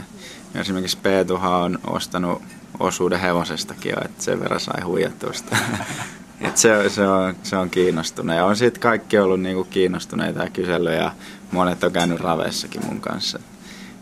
esimerkiksi 0.54 0.98
Peetuhan 1.02 1.52
on 1.52 1.78
ostanut 1.86 2.42
osuuden 2.78 3.20
hevosestakin 3.20 3.90
jo, 3.90 3.96
että 4.04 4.24
sen 4.24 4.40
verran 4.40 4.60
sai 4.60 4.82
huijattua 4.82 5.32
sitä 5.32 5.56
et 6.40 6.56
se, 6.56 6.88
se, 6.88 7.08
on, 7.08 7.36
se 7.42 7.56
on 7.56 7.70
kiinnostunut. 7.70 8.36
Ja 8.36 8.44
on 8.44 8.56
sitten 8.56 8.80
kaikki 8.80 9.18
ollut 9.18 9.40
niinku 9.40 9.64
kiinnostuneita 9.64 10.42
ja 10.42 10.50
kysellyt 10.50 10.94
ja 10.94 11.12
monet 11.50 11.84
on 11.84 11.92
käynyt 11.92 12.20
raveissakin 12.20 12.86
mun 12.86 13.00
kanssa. 13.00 13.38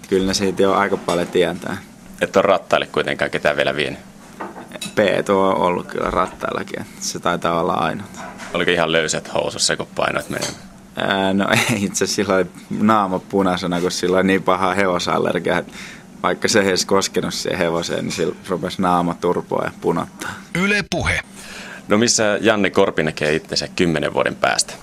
Et 0.02 0.07
kyllä 0.09 0.26
ne 0.26 0.35
siitä 0.35 0.62
jo 0.62 0.75
aika 0.75 0.97
paljon 0.97 1.26
tietää. 1.26 1.76
Et 2.21 2.37
on 2.37 2.45
rattaille 2.45 2.87
kuitenkaan 2.87 3.31
ketään 3.31 3.57
vielä 3.57 3.76
vienyt? 3.76 4.00
Peetu 4.95 5.40
on 5.40 5.57
ollut 5.57 5.87
kyllä 5.87 6.11
rattaillakin. 6.11 6.87
Se 7.00 7.19
taitaa 7.19 7.61
olla 7.61 7.75
ainut. 7.75 8.07
Oliko 8.54 8.70
ihan 8.70 8.92
löysät 8.92 9.34
housussa, 9.34 9.76
kun 9.76 9.88
painoit 9.94 10.28
menemään? 10.30 10.54
Ää, 10.96 11.32
no 11.32 11.48
ei 11.50 11.84
itse 11.84 12.06
sillä 12.06 12.44
naama 12.70 13.18
punaisena, 13.18 13.80
kun 13.80 13.90
sillä 13.90 14.18
on 14.18 14.26
niin 14.26 14.42
paha 14.42 14.74
hevosallergia, 14.74 15.58
että 15.58 15.72
vaikka 16.22 16.48
se 16.48 16.60
ei 16.60 16.68
edes 16.68 16.86
koskenut 16.86 17.34
siihen 17.34 17.58
hevoseen, 17.58 18.04
niin 18.04 18.12
sillä 18.12 18.34
rupesi 18.48 18.82
naama 18.82 19.14
turpoa 19.14 19.64
ja 19.64 19.70
punottaa. 19.80 20.30
Yle 20.54 20.84
puhe. 20.90 21.20
No 21.88 21.98
missä 21.98 22.38
Janne 22.40 22.70
Korpi 22.70 23.02
näkee 23.02 23.34
itsensä 23.34 23.68
kymmenen 23.76 24.14
vuoden 24.14 24.36
päästä? 24.36 24.74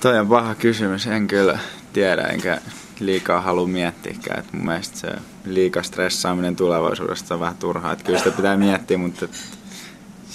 Toi 0.00 0.18
on 0.18 0.28
paha 0.28 0.54
kysymys, 0.54 1.06
en 1.06 1.26
kyllä 1.26 1.58
tiedä 1.92 2.22
enkä 2.22 2.60
liikaa 3.00 3.40
halua 3.40 3.66
miettiäkään. 3.66 4.38
Et 4.38 4.52
mun 4.52 4.64
mielestä 4.64 4.98
se 4.98 5.08
liika 5.44 5.82
stressaaminen 5.82 6.56
tulevaisuudesta 6.56 7.34
on 7.34 7.40
vähän 7.40 7.56
turhaa. 7.56 7.92
Et 7.92 8.02
kyllä 8.02 8.18
sitä 8.18 8.30
pitää 8.30 8.56
miettiä, 8.56 8.98
mutta 8.98 9.28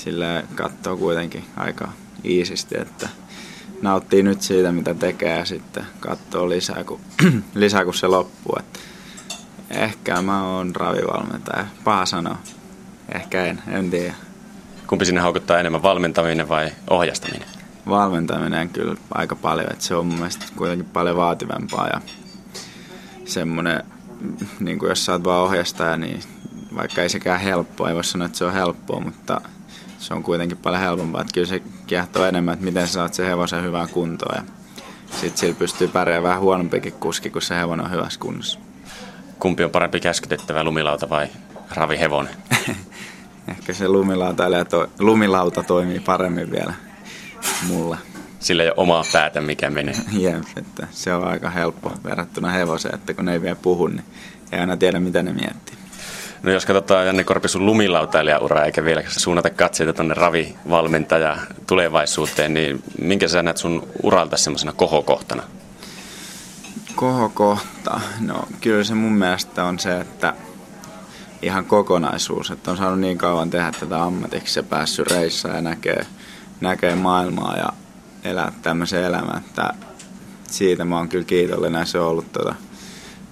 sillä 0.07 0.43
katsoo 0.55 0.97
kuitenkin 0.97 1.43
aika 1.57 1.91
iisisti, 2.25 2.75
että 2.81 3.09
nauttii 3.81 4.23
nyt 4.23 4.41
siitä, 4.41 4.71
mitä 4.71 4.93
tekee 4.93 5.37
ja 5.37 5.45
sitten 5.45 5.85
katsoo 5.99 6.49
lisää, 6.49 6.83
kun, 6.83 6.99
lisää, 7.55 7.83
kun 7.83 7.93
se 7.93 8.07
loppuu. 8.07 8.55
Et 8.59 8.79
ehkä 9.69 10.21
mä 10.21 10.47
oon 10.47 10.75
ravivalmentaja. 10.75 11.65
Paha 11.83 12.05
sanoa. 12.05 12.37
Ehkä 13.15 13.45
en, 13.45 13.61
en 13.67 13.91
tiedä. 13.91 14.13
Kumpi 14.87 15.05
sinne 15.05 15.21
haukuttaa 15.21 15.59
enemmän, 15.59 15.83
valmentaminen 15.83 16.49
vai 16.49 16.71
ohjastaminen? 16.89 17.47
Valmentaminen 17.89 18.69
kyllä 18.69 18.95
aika 19.13 19.35
paljon, 19.35 19.71
että 19.71 19.85
se 19.85 19.95
on 19.95 20.05
mun 20.05 20.17
mielestä 20.17 20.45
kuitenkin 20.55 20.89
paljon 20.93 21.17
vaativampaa 21.17 21.87
ja 21.87 22.01
semmoinen, 23.25 23.83
niin 24.59 24.79
kuin 24.79 24.89
jos 24.89 25.05
sä 25.05 25.11
oot 25.11 25.23
vaan 25.23 25.43
ohjastaja, 25.43 25.97
niin 25.97 26.19
vaikka 26.75 27.01
ei 27.01 27.09
sekään 27.09 27.39
helppoa, 27.39 27.89
ei 27.89 27.95
voi 27.95 28.03
sanoa, 28.03 28.25
että 28.25 28.37
se 28.37 28.45
on 28.45 28.53
helppoa, 28.53 28.99
mutta 28.99 29.41
se 29.97 30.13
on 30.13 30.23
kuitenkin 30.23 30.57
paljon 30.57 30.81
helpompaa. 30.81 31.21
Että 31.21 31.33
kyllä 31.33 31.47
se 31.47 31.61
kiehtoo 31.87 32.25
enemmän, 32.25 32.53
että 32.53 32.65
miten 32.65 32.87
sä 32.87 32.93
saat 32.93 33.13
sen 33.13 33.25
hevosen 33.25 33.63
hyvää 33.63 33.87
kuntoa 33.87 34.35
ja 34.35 34.41
sitten 35.11 35.37
sillä 35.37 35.55
pystyy 35.55 35.87
pärjäämään 35.87 36.23
vähän 36.23 36.41
huonompikin 36.41 36.93
kuski, 36.93 37.29
kun 37.29 37.41
se 37.41 37.55
hevonen 37.55 37.85
on 37.85 37.91
hyvässä 37.91 38.19
kunnossa. 38.19 38.59
Kumpi 39.39 39.63
on 39.63 39.69
parempi 39.69 39.99
käskytettävä, 39.99 40.63
lumilauta 40.63 41.09
vai 41.09 41.27
ravihevonen? 41.75 42.35
Ehkä 43.47 43.73
se 43.73 43.87
lumilauta, 43.87 44.65
to, 44.69 44.87
lumilauta 44.99 45.63
toimii 45.63 45.99
paremmin 45.99 46.51
vielä 46.51 46.73
mulla. 47.67 47.97
Sillä 48.39 48.63
ei 48.63 48.69
ole 48.69 48.75
omaa 48.77 49.03
päätä, 49.13 49.41
mikä 49.41 49.69
menee. 49.69 49.95
Jep, 50.19 50.43
että 50.55 50.87
se 50.91 51.13
on 51.13 51.27
aika 51.27 51.49
helppo 51.49 51.91
verrattuna 52.03 52.49
hevoseen, 52.49 52.95
että 52.95 53.13
kun 53.13 53.25
ne 53.25 53.33
ei 53.33 53.41
vielä 53.41 53.55
puhu, 53.55 53.87
niin 53.87 54.03
ei 54.51 54.59
aina 54.59 54.77
tiedä, 54.77 54.99
mitä 54.99 55.23
ne 55.23 55.33
miettii. 55.33 55.76
No 56.47 56.53
jos 56.53 56.65
katsotaan 56.65 57.05
Janne 57.05 57.23
Korpi 57.23 57.47
sun 57.47 57.65
lumilautailijaura 57.65 58.65
eikä 58.65 58.85
vielä 58.85 59.03
suunnata 59.07 59.49
katseita 59.49 59.93
tuonne 59.93 60.13
ravivalmentaja 60.13 61.37
tulevaisuuteen, 61.67 62.53
niin 62.53 62.83
minkä 63.01 63.27
sä 63.27 63.43
näet 63.43 63.57
sun 63.57 63.87
uralta 64.03 64.37
semmoisena 64.37 64.73
kohokohtana? 64.73 65.43
Kohokohta? 66.95 68.01
No 68.19 68.47
kyllä 68.61 68.83
se 68.83 68.93
mun 68.93 69.13
mielestä 69.13 69.63
on 69.63 69.79
se, 69.79 69.99
että 69.99 70.33
ihan 71.41 71.65
kokonaisuus, 71.65 72.51
että 72.51 72.71
on 72.71 72.77
saanut 72.77 72.99
niin 72.99 73.17
kauan 73.17 73.49
tehdä 73.49 73.71
tätä 73.79 74.03
ammatiksi 74.03 74.59
ja 74.59 74.63
päässyt 74.63 75.11
reissaan 75.11 75.55
ja 75.55 75.61
näkee, 75.61 76.05
näkee 76.61 76.95
maailmaa 76.95 77.57
ja 77.57 77.69
elää 78.23 78.51
tämmöisen 78.61 79.03
elämän, 79.03 79.43
että 79.47 79.73
siitä 80.47 80.85
mä 80.85 80.97
oon 80.97 81.09
kyllä 81.09 81.25
kiitollinen. 81.25 81.87
Se 81.87 81.99
on 81.99 82.07
ollut 82.07 82.31
tota, 82.31 82.55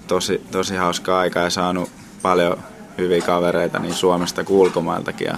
tosi, 0.08 0.42
tosi 0.52 0.76
hauska 0.76 1.20
aika 1.20 1.40
ja 1.40 1.50
saanut 1.50 1.90
paljon 2.22 2.58
hyviä 2.98 3.22
kavereita 3.22 3.80
niin 3.80 3.94
Suomesta 3.94 4.44
kuin 4.44 4.60
ulkomailtakin. 4.60 5.28
Ja, 5.28 5.38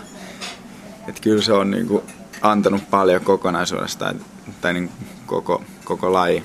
et 1.07 1.19
kyllä 1.19 1.41
se 1.41 1.53
on 1.53 1.71
niinku 1.71 2.03
antanut 2.41 2.89
paljon 2.89 3.21
kokonaisuudesta 3.21 4.13
tai 4.61 4.73
niin 4.73 4.91
koko, 5.25 5.63
koko 5.83 6.13
laji 6.13 6.43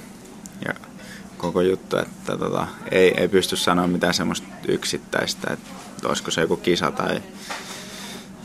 ja 0.66 0.74
koko 1.38 1.60
juttu, 1.60 1.96
että 1.96 2.38
tota, 2.38 2.66
ei, 2.90 3.14
ei 3.16 3.28
pysty 3.28 3.56
sanoa 3.56 3.86
mitään 3.86 4.14
semmoista 4.14 4.46
yksittäistä, 4.68 5.52
että 5.52 6.08
olisiko 6.08 6.30
se 6.30 6.40
joku 6.40 6.56
kisa 6.56 6.90
tai 6.90 7.22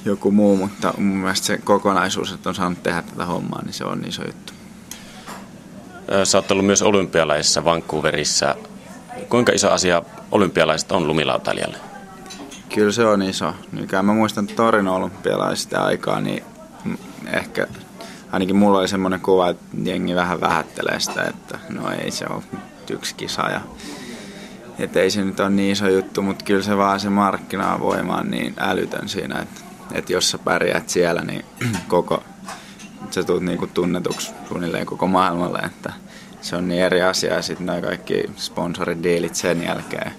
joku 0.05 0.31
muu, 0.31 0.57
mutta 0.57 0.93
mun 0.97 1.17
mielestä 1.17 1.47
se 1.47 1.57
kokonaisuus, 1.57 2.31
että 2.31 2.49
on 2.49 2.55
saanut 2.55 2.83
tehdä 2.83 3.01
tätä 3.01 3.25
hommaa, 3.25 3.61
niin 3.63 3.73
se 3.73 3.85
on 3.85 4.03
iso 4.07 4.21
juttu. 4.25 4.53
Sä 6.23 6.37
oot 6.37 6.51
ollut 6.51 6.65
myös 6.65 6.81
olympialaisissa 6.81 7.65
Vancouverissa. 7.65 8.55
Kuinka 9.29 9.51
iso 9.51 9.69
asia 9.69 10.01
olympialaiset 10.31 10.91
on 10.91 11.07
lumilautailijalle? 11.07 11.77
Kyllä 12.75 12.91
se 12.91 13.05
on 13.05 13.21
iso. 13.21 13.53
Mikä 13.71 14.01
mä 14.01 14.13
muistan 14.13 14.47
Torin 14.47 14.87
olympialaisista 14.87 15.83
aikaa, 15.83 16.21
niin 16.21 16.43
ehkä 17.33 17.67
ainakin 18.31 18.55
mulla 18.55 18.79
oli 18.79 18.87
semmoinen 18.87 19.19
kuva, 19.19 19.49
että 19.49 19.65
jengi 19.83 20.15
vähän 20.15 20.41
vähättelee 20.41 20.99
sitä, 20.99 21.23
että 21.23 21.59
no 21.69 21.91
ei 21.91 22.11
se 22.11 22.25
ole 22.29 22.43
yksi 22.89 23.15
kisa. 23.15 23.49
Ja, 23.49 23.61
että 24.79 24.99
ei 24.99 25.11
se 25.11 25.23
nyt 25.23 25.39
ole 25.39 25.49
niin 25.49 25.71
iso 25.71 25.87
juttu, 25.87 26.21
mutta 26.21 26.45
kyllä 26.45 26.63
se 26.63 26.77
vaan 26.77 26.99
se 26.99 27.09
markkinavoima 27.09 28.15
on 28.15 28.31
niin 28.31 28.53
älytön 28.59 29.09
siinä, 29.09 29.39
että, 29.39 29.61
että 29.91 30.13
jos 30.13 30.31
sä 30.31 30.37
pärjäät 30.37 30.89
siellä, 30.89 31.21
niin 31.21 31.45
koko, 31.87 32.23
sä 33.11 33.23
tulet 33.23 33.43
niinku 33.43 33.67
tunnetuksi 33.67 34.31
suunnilleen 34.47 34.85
koko 34.85 35.07
maailmalle, 35.07 35.59
että 35.59 35.93
se 36.41 36.55
on 36.55 36.67
niin 36.67 36.81
eri 36.81 37.01
asia 37.01 37.33
ja 37.33 37.41
sitten 37.41 37.65
nämä 37.65 37.81
kaikki 37.81 38.23
sponsoridiilit 38.35 39.35
sen 39.35 39.63
jälkeen. 39.63 40.11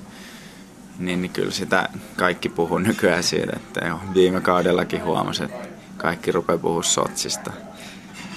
Niin, 0.99 1.23
niin 1.23 1.33
kyllä 1.33 1.51
sitä 1.51 1.89
kaikki 2.17 2.49
puhuu 2.49 2.79
nykyään 2.79 3.23
siitä, 3.23 3.53
että 3.57 3.87
jo 3.87 4.01
viime 4.15 4.41
kaudellakin 4.41 5.05
huomasi, 5.05 5.45
että 5.45 5.69
kaikki 5.97 6.33
rupeaa 6.33 6.59
puhua 6.59 6.83
Sotsista. 6.83 7.53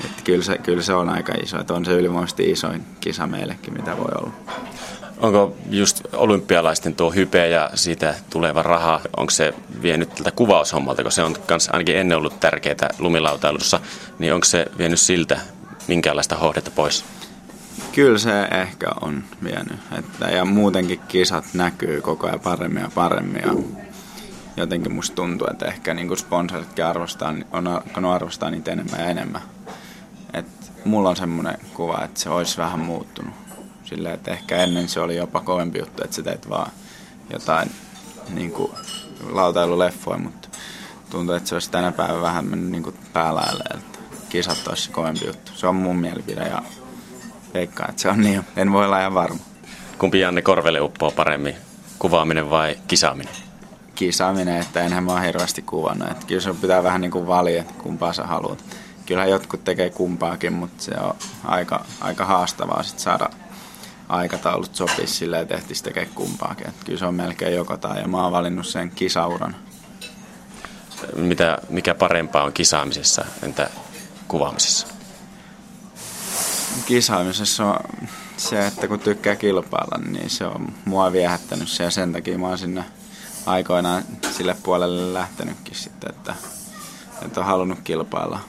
Että 0.06 0.22
kyllä, 0.24 0.44
se, 0.44 0.58
kyllä 0.58 0.82
se 0.82 0.94
on 0.94 1.10
aika 1.10 1.34
iso, 1.44 1.60
että 1.60 1.74
on 1.74 1.86
se 1.86 1.92
ylivoimaisesti 1.92 2.52
isoin 2.52 2.86
kisa 3.00 3.28
meillekin, 3.28 3.74
mitä 3.74 3.98
voi 3.98 4.12
olla. 4.16 4.34
Onko 5.18 5.56
just 5.70 6.02
olympialaisten 6.14 6.96
tuo 6.96 7.12
hype 7.12 7.48
ja 7.48 7.70
siitä 7.76 8.16
tuleva 8.30 8.62
raha, 8.62 9.02
onko 9.18 9.32
se 9.32 9.54
vienyt 9.82 10.16
tältä 10.16 10.32
kuvaushommalta, 10.32 11.04
kun 11.04 11.12
se 11.12 11.24
on 11.24 11.36
kans 11.46 11.70
ainakin 11.74 11.98
ennen 11.98 12.18
ollut 12.18 12.40
tärkeää 12.40 12.90
lumilautailussa, 13.00 13.80
niin 14.20 14.34
onko 14.34 14.46
se 14.46 14.66
vienyt 14.78 15.00
siltä 15.00 15.40
minkäänlaista 15.88 16.36
hohdetta 16.36 16.72
pois? 16.72 17.06
Kyllä 17.96 18.18
se 18.18 18.42
ehkä 18.42 18.88
on 19.02 19.24
vienyt. 19.44 19.80
Että, 19.98 20.26
ja 20.26 20.46
muutenkin 20.46 21.00
kisat 21.00 21.46
näkyy 21.54 22.02
koko 22.02 22.28
ajan 22.28 22.40
paremmin 22.40 22.82
ja 22.82 22.92
paremmin. 22.96 23.42
Ja 23.46 23.56
jotenkin 24.58 24.92
musta 24.92 25.16
tuntuu, 25.16 25.48
että 25.52 25.66
ehkä 25.66 25.94
niin 25.94 26.18
sponsoritkin 26.18 26.86
arvostaa, 26.86 27.34
on 27.52 27.68
alkanut 27.68 28.12
arvostaa 28.12 28.52
niitä 28.52 28.72
enemmän 28.72 29.00
ja 29.00 29.06
enemmän. 29.06 29.42
Et 30.34 30.72
mulla 30.86 31.10
on 31.10 31.16
semmoinen 31.16 31.58
kuva, 31.74 32.02
että 32.04 32.20
se 32.20 32.30
olisi 32.30 32.58
vähän 32.58 32.80
muuttunut. 32.80 33.34
Silleen, 33.84 34.16
että 34.16 34.32
ehkä 34.32 34.58
ennen 34.58 34.90
se 34.90 35.00
oli 35.00 35.16
jopa 35.16 35.40
kovempi 35.40 35.80
juttu, 35.80 36.04
että 36.04 36.16
sä 36.16 36.24
teet 36.24 36.50
vaan 36.50 36.72
jotain 37.34 37.72
niin 38.30 38.52
kuin 38.52 38.72
lautailuleffoja, 39.30 40.18
mutta 40.18 40.50
tuntuu, 41.10 41.36
että 41.36 41.50
se 41.50 41.56
olisi 41.56 41.72
tänä 41.72 41.92
päivänä 41.92 42.22
vähän 42.22 42.46
mennyt 42.46 42.72
niin 42.72 42.96
päälaille, 43.14 43.64
että 43.74 44.00
kisat 44.30 44.68
olisi 44.68 44.92
kovempi 44.92 45.26
juttu. 45.26 45.52
Se 45.56 45.68
on 45.68 45.76
mun 45.76 45.98
mielipide 45.98 46.42
ja 46.42 46.62
veikkaan, 47.54 47.90
että 47.90 48.02
se 48.02 48.10
on 48.10 48.22
niin. 48.22 48.46
En 48.56 48.72
voi 48.72 48.86
olla 48.86 49.00
ihan 49.00 49.14
varma. 49.14 49.40
Kumpi 49.98 50.20
Janne 50.20 50.42
Korvelle 50.42 50.82
uppoo 50.82 51.12
paremmin, 51.12 51.56
kuvaaminen 52.00 52.50
vai 52.50 52.76
kisaaminen? 52.88 53.34
Kisaaminen, 53.96 54.62
että 54.62 54.82
enhän 54.82 55.04
mä 55.04 55.20
hirveästi 55.20 55.62
kuvannut. 55.62 56.12
Että 56.12 56.28
kyllä 56.28 56.42
se 56.42 56.54
pitää 56.54 56.84
vähän 56.84 57.02
niin 57.02 57.12
kuin 57.12 57.28
valia, 57.28 57.62
että 57.62 57.74
kumpaa 57.74 58.14
sä 58.14 58.24
haluat. 58.24 58.64
Kyllähän 59.06 59.32
jotkut 59.32 59.64
tekee 59.64 59.90
kumpaakin, 59.90 60.54
mutta 60.54 60.84
se 60.84 60.92
on 61.02 61.16
aika, 61.46 61.86
aika 62.02 62.26
haastavaa 62.26 62.84
sit 62.84 63.00
saada 63.00 63.30
aikataulut 64.10 64.76
sopii 64.76 65.08
silleen, 65.08 65.42
että 65.42 65.56
ehtis 65.56 65.82
tekee 65.82 66.06
kumpaakin. 66.06 66.68
Että 66.68 66.86
kyllä 66.86 67.00
se 67.00 67.06
on 67.06 67.16
melkein 67.16 67.56
joko 67.56 67.78
tai, 67.78 68.02
ja 68.02 68.08
mä 68.08 68.24
oon 68.24 68.32
valinnut 68.32 68.68
sen 68.68 68.92
kisauran. 68.92 69.56
Mitä, 71.16 71.58
mikä 71.70 71.96
parempaa 71.96 72.44
on 72.44 72.54
kisaamisessa, 72.54 73.26
entä 73.44 73.70
kuvaamisessa? 74.28 74.88
Kisaamisessa 76.86 77.66
on 77.66 78.08
se, 78.38 78.68
että 78.68 78.88
kun 78.88 79.00
tykkää 79.00 79.36
kilpailla, 79.36 79.98
niin 79.98 80.30
se 80.30 80.46
on 80.46 80.74
mua 80.86 81.12
viehättänyt 81.12 81.70
se 81.70 81.84
ja 81.84 81.92
sen 81.92 82.14
takia 82.14 82.38
mä 82.38 82.48
oon 82.48 82.58
sinne 82.58 82.86
aikoinaan 83.46 84.04
sille 84.32 84.56
puolelle 84.64 85.14
lähtenytkin 85.14 85.76
sitten, 85.76 86.10
että, 86.10 86.36
että 87.26 87.40
on 87.40 87.46
halunnut 87.46 87.80
kilpailla. 87.84 88.40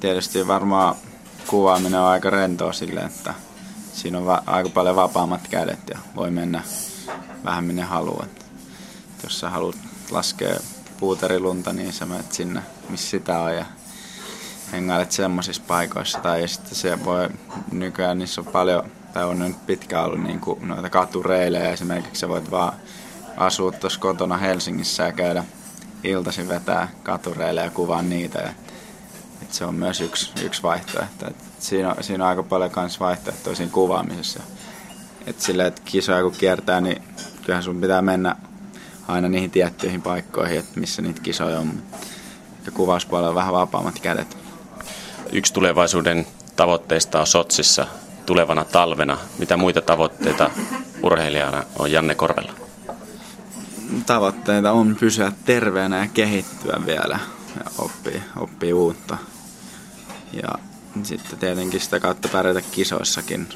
Tietysti 0.00 0.46
varmaan 0.46 0.94
kuvaaminen 1.46 2.00
on 2.00 2.06
aika 2.06 2.30
rentoa 2.30 2.72
sille, 2.72 3.00
että 3.00 3.34
siinä 3.92 4.18
on 4.18 4.26
va- 4.26 4.42
aika 4.46 4.68
paljon 4.68 4.96
vapaammat 4.96 5.48
kädet 5.48 5.88
ja 5.90 5.98
voi 6.16 6.30
mennä 6.30 6.62
vähän 7.44 7.64
minne 7.64 7.82
haluat. 7.82 8.46
Jos 9.22 9.40
sä 9.40 9.50
haluat 9.50 9.76
laskea 10.10 10.56
puuterilunta, 11.00 11.72
niin 11.72 11.92
sä 11.92 12.06
menet 12.06 12.32
sinne, 12.32 12.62
missä 12.88 13.10
sitä 13.10 13.38
on 13.38 13.54
ja 13.54 13.64
hengailet 14.72 15.12
semmoisissa 15.12 15.62
paikoissa. 15.66 16.20
Tai 16.20 16.48
sitten 16.48 16.74
se 16.74 17.04
voi 17.04 17.28
nykyään, 17.72 18.18
niissä 18.18 18.40
on 18.40 18.46
paljon, 18.46 18.90
tai 19.12 19.24
on 19.24 19.38
nyt 19.38 19.66
pitkään 19.66 20.04
ollut 20.04 20.22
niin 20.22 20.40
kuin 20.40 20.68
noita 20.68 20.90
katureilejä. 20.90 21.70
Esimerkiksi 21.70 22.20
sä 22.20 22.28
voit 22.28 22.50
vaan 22.50 22.72
asua 23.36 23.72
tuossa 23.72 24.00
kotona 24.00 24.36
Helsingissä 24.36 25.02
ja 25.02 25.12
käydä 25.12 25.44
iltaisin 26.04 26.48
vetää 26.48 26.88
katureille 27.02 27.60
ja 27.60 27.70
kuvaa 27.70 28.02
niitä. 28.02 28.38
Ja, 28.38 28.52
et 29.42 29.52
se 29.52 29.64
on 29.64 29.74
myös 29.74 30.00
yksi, 30.00 30.32
yksi 30.44 30.62
vaihtoehto. 30.62 31.26
Et 31.26 31.36
siinä, 31.58 31.90
on, 31.90 32.04
siinä 32.04 32.24
on 32.24 32.30
aika 32.30 32.42
paljon 32.42 32.70
myös 32.76 33.00
vaihtoehtoja 33.00 33.56
siinä 33.56 33.72
kuvaamisessa. 33.72 34.42
Et 35.26 35.40
sille, 35.40 35.66
että 35.66 35.82
kisoja 35.84 36.22
kun 36.22 36.32
kiertää, 36.32 36.80
niin 36.80 37.02
kyllähän 37.42 37.62
sun 37.62 37.80
pitää 37.80 38.02
mennä 38.02 38.36
aina 39.08 39.28
niihin 39.28 39.50
tiettyihin 39.50 40.02
paikkoihin, 40.02 40.58
että 40.58 40.80
missä 40.80 41.02
niitä 41.02 41.20
kisoja 41.20 41.58
on. 41.58 41.82
ja 42.66 42.72
kuvauspuolella 42.72 43.34
vähän 43.34 43.54
vapaammat 43.54 43.98
kädet. 43.98 44.39
Yksi 45.32 45.52
tulevaisuuden 45.52 46.26
tavoitteista 46.56 47.20
on 47.20 47.26
Sotsissa 47.26 47.86
tulevana 48.26 48.64
talvena. 48.64 49.18
Mitä 49.38 49.56
muita 49.56 49.80
tavoitteita 49.80 50.50
urheilijana 51.02 51.62
on 51.78 51.92
Janne 51.92 52.14
Korvella? 52.14 52.52
Tavoitteita 54.06 54.72
on 54.72 54.96
pysyä 55.00 55.32
terveenä 55.44 55.98
ja 55.98 56.08
kehittyä 56.14 56.80
vielä 56.86 57.18
ja 57.56 57.70
oppii, 57.78 58.22
oppii 58.36 58.72
uutta. 58.72 59.16
Ja 60.32 60.48
sitten 61.02 61.38
tietenkin 61.38 61.80
sitä 61.80 62.00
kautta 62.00 62.28
pärjätä 62.28 62.62
kisoissakin. 62.62 63.48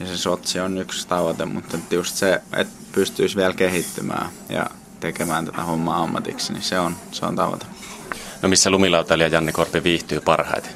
Ja 0.00 0.06
se 0.06 0.16
Sotsi 0.16 0.60
on 0.60 0.78
yksi 0.78 1.08
tavoite, 1.08 1.44
mutta 1.44 1.78
just 1.90 2.16
se, 2.16 2.42
että 2.52 2.74
pystyisi 2.92 3.36
vielä 3.36 3.54
kehittymään 3.54 4.30
ja 4.48 4.66
tekemään 5.00 5.46
tätä 5.46 5.62
hommaa 5.62 6.02
ammatiksi, 6.02 6.52
niin 6.52 6.62
se 6.62 6.78
on, 6.78 6.96
se 7.12 7.26
on 7.26 7.36
tavoite. 7.36 7.66
No 8.42 8.48
missä 8.48 8.70
lumilautailija 8.70 9.28
Janne 9.28 9.52
Korpi 9.52 9.82
viihtyy 9.82 10.20
parhaiten? 10.20 10.72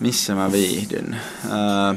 Missä 0.00 0.34
mä 0.34 0.52
viihdyn? 0.52 1.20
Öö, 1.44 1.94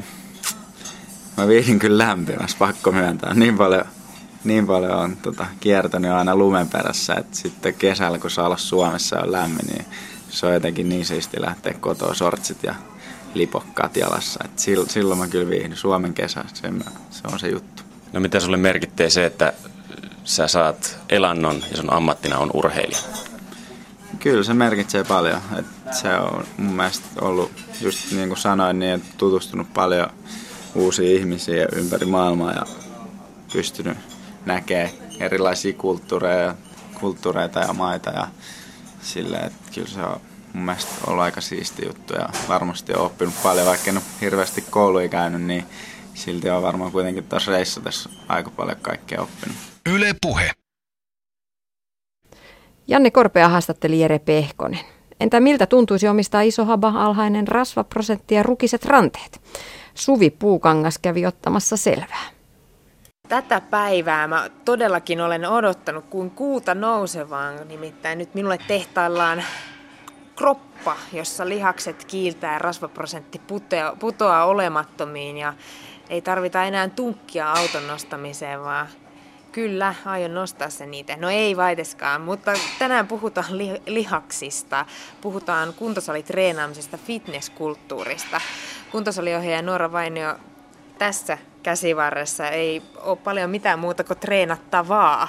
mä 1.36 1.48
viihdyn 1.48 1.78
kyllä 1.78 2.06
lämpimässä, 2.06 2.56
pakko 2.58 2.92
myöntää. 2.92 3.34
Niin 3.34 3.56
paljon, 3.56 3.84
niin 4.44 4.66
paljon 4.66 4.92
on 4.92 5.16
tota, 5.16 5.46
kiertänyt 5.60 6.10
aina 6.10 6.36
lumen 6.36 6.68
perässä, 6.68 7.14
että 7.14 7.36
sitten 7.36 7.74
kesällä, 7.74 8.18
kun 8.18 8.30
saa 8.30 8.46
olla 8.46 8.56
Suomessa 8.56 9.20
on 9.20 9.32
lämmin, 9.32 9.66
niin 9.66 9.84
se 10.30 10.46
on 10.46 10.54
jotenkin 10.54 10.88
niin 10.88 11.06
siisti 11.06 11.40
lähteä 11.40 11.74
kotoa 11.80 12.14
sortsit 12.14 12.62
ja 12.62 12.74
lipokkaat 13.34 13.96
jalassa. 13.96 14.44
Et 14.44 14.58
silloin 14.88 15.18
mä 15.18 15.28
kyllä 15.28 15.50
viihdyn 15.50 15.76
Suomen 15.76 16.14
kesä, 16.14 16.44
se, 16.54 16.68
se 17.10 17.22
on 17.32 17.38
se 17.38 17.48
juttu. 17.48 17.82
No 18.12 18.20
mitä 18.20 18.40
sulle 18.40 18.56
merkittää 18.56 19.08
se, 19.08 19.26
että 19.26 19.52
sä 20.24 20.48
saat 20.48 20.98
elannon 21.08 21.62
ja 21.70 21.76
sun 21.76 21.92
ammattina 21.92 22.38
on 22.38 22.50
urheilija? 22.54 22.98
Kyllä 24.24 24.42
se 24.42 24.54
merkitsee 24.54 25.04
paljon. 25.04 25.40
Et 25.58 25.66
se 25.94 26.14
on 26.14 26.46
mun 26.56 26.76
mielestä 26.76 27.06
ollut, 27.20 27.52
just 27.80 28.12
niin 28.12 28.28
kuin 28.28 28.38
sanoin, 28.38 28.78
niin, 28.78 29.02
tutustunut 29.18 29.74
paljon 29.74 30.10
uusia 30.74 31.18
ihmisiä 31.18 31.66
ympäri 31.72 32.06
maailmaa 32.06 32.52
ja 32.52 32.62
pystynyt 33.52 33.98
näkemään 34.46 34.90
erilaisia 35.20 35.72
kulttuureja, 35.72 36.54
kulttuureita 37.00 37.60
ja 37.60 37.72
maita 37.72 38.10
ja 38.10 38.28
silleen, 39.02 39.44
että 39.44 39.72
kyllä 39.74 39.88
se 39.88 40.00
on 40.00 40.20
mun 40.52 40.64
mielestä 40.64 40.92
ollut 41.06 41.22
aika 41.22 41.40
siisti 41.40 41.86
juttu 41.86 42.14
ja 42.14 42.28
varmasti 42.48 42.94
on 42.94 43.00
oppinut 43.06 43.34
paljon, 43.42 43.66
vaikka 43.66 43.90
en 43.90 43.96
ole 43.96 44.04
hirveästi 44.20 44.64
kouluja 44.70 45.08
käynyt, 45.08 45.42
niin 45.42 45.64
silti 46.14 46.50
on 46.50 46.62
varmaan 46.62 46.92
kuitenkin 46.92 47.24
tässä 47.24 47.52
reissatessa 47.52 48.10
aika 48.28 48.50
paljon 48.50 48.78
kaikkea 48.82 49.22
oppinut. 49.22 49.56
Yle 49.86 50.14
Puhe. 50.22 50.63
Janne 52.86 53.10
Korpea 53.10 53.48
haastatteli 53.48 54.00
Jere 54.00 54.18
Pehkonen. 54.18 54.80
Entä 55.20 55.40
miltä 55.40 55.66
tuntuisi 55.66 56.08
omistaa 56.08 56.40
iso 56.40 56.64
haba, 56.64 56.92
alhainen 56.96 57.48
rasvaprosentti 57.48 58.34
ja 58.34 58.42
rukiset 58.42 58.84
ranteet? 58.84 59.40
Suvi 59.94 60.30
Puukangas 60.30 60.98
kävi 60.98 61.26
ottamassa 61.26 61.76
selvää. 61.76 62.24
Tätä 63.28 63.60
päivää 63.60 64.28
mä 64.28 64.50
todellakin 64.64 65.20
olen 65.20 65.46
odottanut 65.46 66.04
kuin 66.10 66.30
kuuta 66.30 66.74
nousevaan. 66.74 67.68
Nimittäin 67.68 68.18
nyt 68.18 68.34
minulle 68.34 68.58
tehtaillaan 68.68 69.42
kroppa, 70.36 70.96
jossa 71.12 71.48
lihakset 71.48 72.04
kiiltää 72.04 72.52
ja 72.52 72.58
rasvaprosentti 72.58 73.38
putoaa, 73.38 73.96
putoaa 73.96 74.44
olemattomiin 74.44 75.38
ja 75.38 75.54
ei 76.08 76.22
tarvita 76.22 76.64
enää 76.64 76.88
tunkkia 76.88 77.52
auton 77.52 77.86
nostamiseen, 77.86 78.60
vaan 78.60 78.86
Kyllä, 79.54 79.94
aion 80.04 80.34
nostaa 80.34 80.70
sen 80.70 80.90
niitä. 80.90 81.16
No 81.16 81.30
ei 81.30 81.56
vaiteskaan, 81.56 82.20
mutta 82.20 82.52
tänään 82.78 83.06
puhutaan 83.06 83.58
li- 83.58 83.82
lihaksista, 83.86 84.86
puhutaan 85.20 85.74
kuntosalitreenaamisesta, 85.74 86.98
fitnesskulttuurista. 86.98 88.40
Kuntosaliohjaaja 88.92 89.62
Noora 89.62 89.92
Vainio 89.92 90.36
tässä 90.98 91.38
käsivarressa 91.62 92.48
ei 92.48 92.82
ole 92.96 93.16
paljon 93.16 93.50
mitään 93.50 93.78
muuta 93.78 94.04
kuin 94.04 94.18
treenattavaa. 94.18 95.28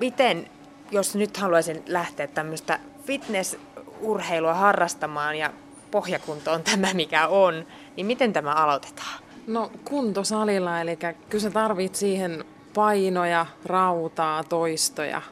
Miten, 0.00 0.50
jos 0.90 1.14
nyt 1.14 1.36
haluaisin 1.36 1.82
lähteä 1.86 2.26
tämmöistä 2.26 2.78
fitnessurheilua 3.06 4.54
harrastamaan 4.54 5.36
ja 5.36 5.50
pohjakunto 5.90 6.52
on 6.52 6.62
tämä 6.62 6.94
mikä 6.94 7.28
on, 7.28 7.66
niin 7.96 8.06
miten 8.06 8.32
tämä 8.32 8.50
aloitetaan? 8.50 9.22
No 9.46 9.70
kuntosalilla, 9.84 10.80
eli 10.80 10.96
kyllä 11.28 11.42
sä 11.42 11.50
tarvit 11.50 11.94
siihen 11.94 12.44
painoja, 12.74 13.46
rautaa, 13.64 14.44
toistoja. 14.44 15.22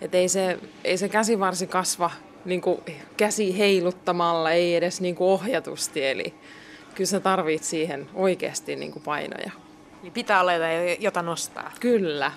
Et 0.00 0.14
ei, 0.14 0.28
se, 0.28 0.58
ei 0.84 0.98
se 0.98 1.08
käsivarsi 1.08 1.66
kasva 1.66 2.10
niin 2.44 2.60
kuin 2.60 2.80
käsi 3.16 3.58
heiluttamalla, 3.58 4.50
ei 4.50 4.76
edes 4.76 5.00
niin 5.00 5.14
kuin 5.14 5.28
ohjatusti. 5.28 6.06
Eli 6.06 6.34
kyllä 6.94 7.08
sä 7.08 7.20
tarvit 7.20 7.64
siihen 7.64 8.08
oikeasti 8.14 8.76
niin 8.76 8.92
kuin 8.92 9.02
painoja. 9.02 9.50
Niin 10.02 10.12
pitää 10.12 10.40
olla 10.40 10.52
jota 10.98 11.22
nostaa. 11.22 11.72
Kyllä. 11.80 12.32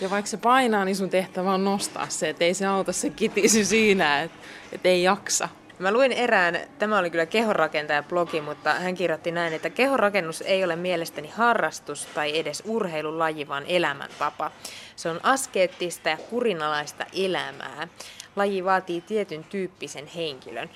Ja 0.00 0.10
vaikka 0.10 0.28
se 0.28 0.36
painaa, 0.36 0.84
niin 0.84 0.96
sun 0.96 1.10
tehtävä 1.10 1.54
on 1.54 1.64
nostaa 1.64 2.08
se, 2.08 2.28
että 2.28 2.44
ei 2.44 2.54
se 2.54 2.66
auta 2.66 2.92
se 2.92 3.10
kitisi 3.10 3.64
siinä, 3.64 4.22
että, 4.22 4.38
että 4.72 4.88
ei 4.88 5.02
jaksa. 5.02 5.48
Mä 5.78 5.92
luin 5.92 6.12
erään, 6.12 6.60
tämä 6.78 6.98
oli 6.98 7.10
kyllä 7.10 7.26
kehonrakentaja 7.26 8.02
blogi, 8.02 8.40
mutta 8.40 8.74
hän 8.74 8.94
kirjoitti 8.94 9.30
näin, 9.30 9.52
että 9.52 9.70
kehonrakennus 9.70 10.40
ei 10.40 10.64
ole 10.64 10.76
mielestäni 10.76 11.28
harrastus 11.28 12.06
tai 12.14 12.38
edes 12.38 12.62
urheilulaji, 12.66 13.48
vaan 13.48 13.64
elämäntapa. 13.66 14.50
Se 14.96 15.08
on 15.08 15.20
askeettista 15.22 16.08
ja 16.08 16.16
kurinalaista 16.16 17.06
elämää. 17.12 17.88
Laji 18.36 18.64
vaatii 18.64 19.00
tietyn 19.00 19.44
tyyppisen 19.44 20.06
henkilön. 20.06 20.70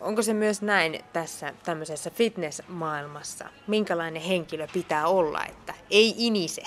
Onko 0.00 0.22
se 0.22 0.34
myös 0.34 0.62
näin 0.62 1.04
tässä 1.12 1.54
tämmöisessä 1.64 2.10
fitnessmaailmassa? 2.10 3.44
Minkälainen 3.66 4.22
henkilö 4.22 4.66
pitää 4.72 5.06
olla, 5.06 5.44
että 5.44 5.74
ei 5.90 6.14
inise? 6.16 6.62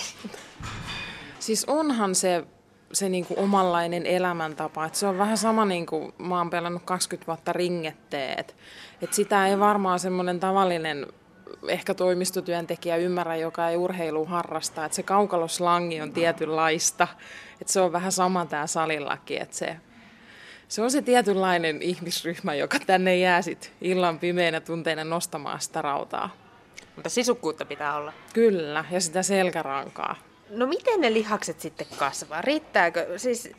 Siis 1.39 1.65
onhan 1.65 2.15
se 2.15 2.43
se 2.93 3.09
niin 3.09 3.25
kuin 3.25 3.39
omanlainen 3.39 4.05
elämäntapa. 4.05 4.85
Et 4.85 4.95
se 4.95 5.07
on 5.07 5.17
vähän 5.17 5.37
sama, 5.37 5.65
niin 5.65 5.85
kuin 5.85 6.13
mä 6.17 6.37
oon 6.37 6.49
pelannut 6.49 6.83
20 6.85 7.27
vuotta 7.27 7.53
ringetteet. 7.53 8.55
Et 9.01 9.13
sitä 9.13 9.47
ei 9.47 9.59
varmaan 9.59 9.99
semmoinen 9.99 10.39
tavallinen 10.39 11.07
ehkä 11.67 11.93
toimistotyöntekijä 11.93 12.95
ymmärrä, 12.95 13.35
joka 13.35 13.69
ei 13.69 13.77
urheilu 13.77 14.25
harrasta. 14.25 14.85
Et 14.85 14.93
se 14.93 15.03
kaukaloslangi 15.03 16.01
on 16.01 16.13
tietynlaista. 16.13 17.07
Et 17.61 17.67
se 17.67 17.81
on 17.81 17.91
vähän 17.91 18.11
sama 18.11 18.45
tämä 18.45 18.67
salillakin. 18.67 19.41
Et 19.41 19.53
se, 19.53 19.77
se 20.67 20.81
on 20.81 20.91
se 20.91 21.01
tietynlainen 21.01 21.81
ihmisryhmä, 21.81 22.55
joka 22.55 22.77
tänne 22.79 23.17
jää 23.17 23.41
sit 23.41 23.73
illan 23.81 24.19
pimeinä 24.19 24.59
tunteina 24.59 25.03
nostamaan 25.03 25.61
sitä 25.61 25.81
rautaa. 25.81 26.29
Mutta 26.95 27.09
sisukkuutta 27.09 27.65
pitää 27.65 27.95
olla. 27.95 28.13
Kyllä, 28.33 28.85
ja 28.91 29.01
sitä 29.01 29.23
selkärankaa. 29.23 30.15
No 30.55 30.65
miten 30.65 31.01
ne 31.01 31.13
lihakset 31.13 31.59
sitten 31.59 31.87
kasvaa? 31.97 32.41
Riittääkö, 32.41 33.19
siis 33.19 33.49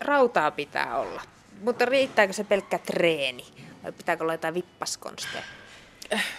rautaa 0.00 0.50
pitää 0.50 0.98
olla, 0.98 1.22
mutta 1.62 1.84
riittääkö 1.84 2.32
se 2.32 2.44
pelkkä 2.44 2.78
treeni? 2.78 3.44
Vai 3.82 3.92
pitääkö 3.92 4.24
olla 4.24 4.34
jotain 4.34 4.54
vippaskonsteja? 4.54 5.44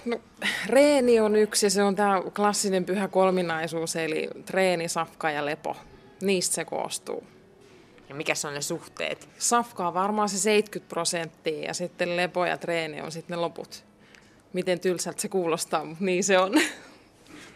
No, 0.06 0.20
reeni 0.66 1.20
on 1.20 1.36
yksi 1.36 1.66
ja 1.66 1.70
se 1.70 1.84
on 1.84 1.96
tämä 1.96 2.22
klassinen 2.36 2.86
pyhä 2.86 3.08
kolminaisuus, 3.08 3.96
eli 3.96 4.30
treeni, 4.46 4.88
safka 4.88 5.32
ja 5.32 5.46
lepo. 5.46 5.78
Niistä 6.22 6.56
se 6.56 6.66
koostuu. 6.66 7.24
Ja 8.10 8.16
mikä 8.16 8.34
on 8.48 8.54
ne 8.54 8.62
suhteet? 8.62 9.30
Safka 9.38 9.88
on 9.88 9.94
varmaan 9.94 10.30
se 10.30 10.38
70 10.38 10.90
prosenttia 10.90 11.68
ja 11.68 11.74
sitten 11.74 12.18
lepo 12.18 12.46
ja 12.46 12.58
treeni 12.58 13.02
on 13.02 13.12
sitten 13.12 13.36
ne 13.36 13.42
loput. 13.42 13.84
Miten 14.54 14.80
tylsältä 14.80 15.22
se 15.22 15.30
kuulostaa, 15.30 15.86
mutta 15.86 16.04
niin 16.06 16.24
se 16.24 16.40
on. 16.40 16.52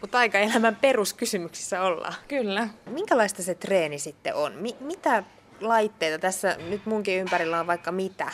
Mutta 0.02 0.18
aika 0.18 0.40
elämän 0.40 0.76
peruskysymyksissä 0.76 1.82
ollaan. 1.82 2.14
Kyllä. 2.28 2.68
Minkälaista 2.86 3.44
se 3.44 3.56
treeni 3.56 4.00
sitten 4.00 4.36
on? 4.36 4.54
Mi- 4.54 4.78
mitä 4.80 5.24
laitteita 5.62 6.20
tässä 6.20 6.56
nyt 6.70 6.86
munkin 6.86 7.20
ympärillä 7.20 7.60
on 7.60 7.68
vaikka 7.68 7.92
mitä? 7.92 8.32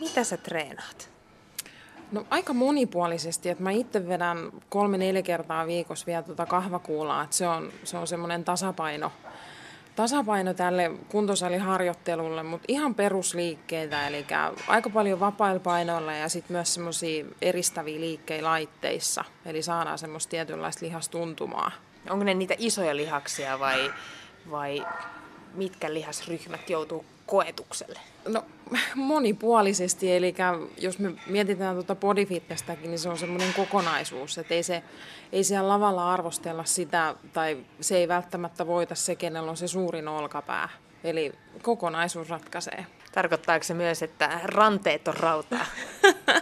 Mitä 0.00 0.24
sä 0.24 0.36
treenaat? 0.36 1.10
No 2.12 2.26
aika 2.30 2.52
monipuolisesti, 2.52 3.48
että 3.48 3.62
mä 3.62 3.70
itse 3.70 4.08
vedän 4.08 4.38
kolme-neljä 4.68 5.22
kertaa 5.22 5.66
viikossa 5.66 6.06
vielä 6.06 6.22
tuota 6.22 6.46
kahvakuulaa, 6.46 7.22
että 7.22 7.36
se 7.36 7.48
on, 7.48 7.72
se 7.84 7.96
on 7.98 8.06
semmoinen 8.06 8.44
tasapaino 8.44 9.12
tasapaino 10.00 10.54
tälle 10.54 10.90
kuntosaliharjoittelulle, 11.08 12.42
mutta 12.42 12.64
ihan 12.68 12.94
perusliikkeitä, 12.94 14.06
eli 14.06 14.26
aika 14.68 14.90
paljon 14.90 15.20
vapailla 15.20 15.60
painoilla 15.60 16.12
ja 16.12 16.28
sitten 16.28 16.56
myös 16.56 16.74
semmoisia 16.74 17.24
eristäviä 17.42 18.00
liikkeitä 18.00 18.44
laitteissa, 18.44 19.24
eli 19.44 19.62
saadaan 19.62 19.98
semmoista 19.98 20.30
tietynlaista 20.30 20.86
lihastuntumaa. 20.86 21.72
Onko 22.10 22.24
ne 22.24 22.34
niitä 22.34 22.54
isoja 22.58 22.96
lihaksia 22.96 23.58
vai, 23.58 23.92
vai 24.50 24.86
mitkä 25.54 25.94
lihasryhmät 25.94 26.70
joutuu 26.70 27.04
koetukselle? 27.30 28.00
No 28.28 28.44
monipuolisesti, 28.94 30.16
eli 30.16 30.34
jos 30.78 30.98
me 30.98 31.12
mietitään 31.26 31.74
tuota 31.74 31.94
bodyfitnesstäkin, 31.94 32.90
niin 32.90 32.98
se 32.98 33.08
on 33.08 33.18
semmoinen 33.18 33.54
kokonaisuus, 33.54 34.38
että 34.38 34.54
ei, 34.54 34.62
se, 34.62 34.82
ei 35.32 35.44
siellä 35.44 35.68
lavalla 35.68 36.12
arvostella 36.12 36.64
sitä, 36.64 37.14
tai 37.32 37.58
se 37.80 37.96
ei 37.96 38.08
välttämättä 38.08 38.66
voita 38.66 38.94
se, 38.94 39.14
kenellä 39.14 39.50
on 39.50 39.56
se 39.56 39.68
suurin 39.68 40.08
olkapää. 40.08 40.68
Eli 41.04 41.32
kokonaisuus 41.62 42.28
ratkaisee. 42.28 42.86
Tarkoittaako 43.12 43.64
se 43.64 43.74
myös, 43.74 44.02
että 44.02 44.40
ranteet 44.44 45.08
on 45.08 45.14
rautaa? 45.14 45.66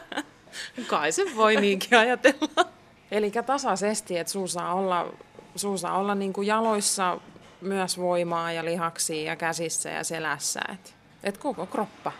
Kai 0.87 1.12
se 1.12 1.22
voi 1.37 1.57
niinkin 1.57 1.98
ajatella. 1.98 2.64
Eli 3.11 3.31
tasaisesti, 3.46 4.18
että 4.18 4.33
suu 4.33 4.48
saa 4.48 4.74
olla, 4.74 5.12
suu 5.57 5.79
saa 5.79 5.98
olla 5.98 6.14
niin 6.14 6.33
kuin 6.33 6.46
jaloissa 6.46 7.18
myös 7.61 7.99
voimaa 7.99 8.53
ja 8.53 8.64
lihaksia 8.64 9.23
ja 9.23 9.37
käsissä 9.37 9.90
ja 9.90 10.05
selässä. 10.05 10.61
Et, 10.73 10.94
et 11.25 11.38
koko 11.38 11.66
kroppa. 11.66 12.12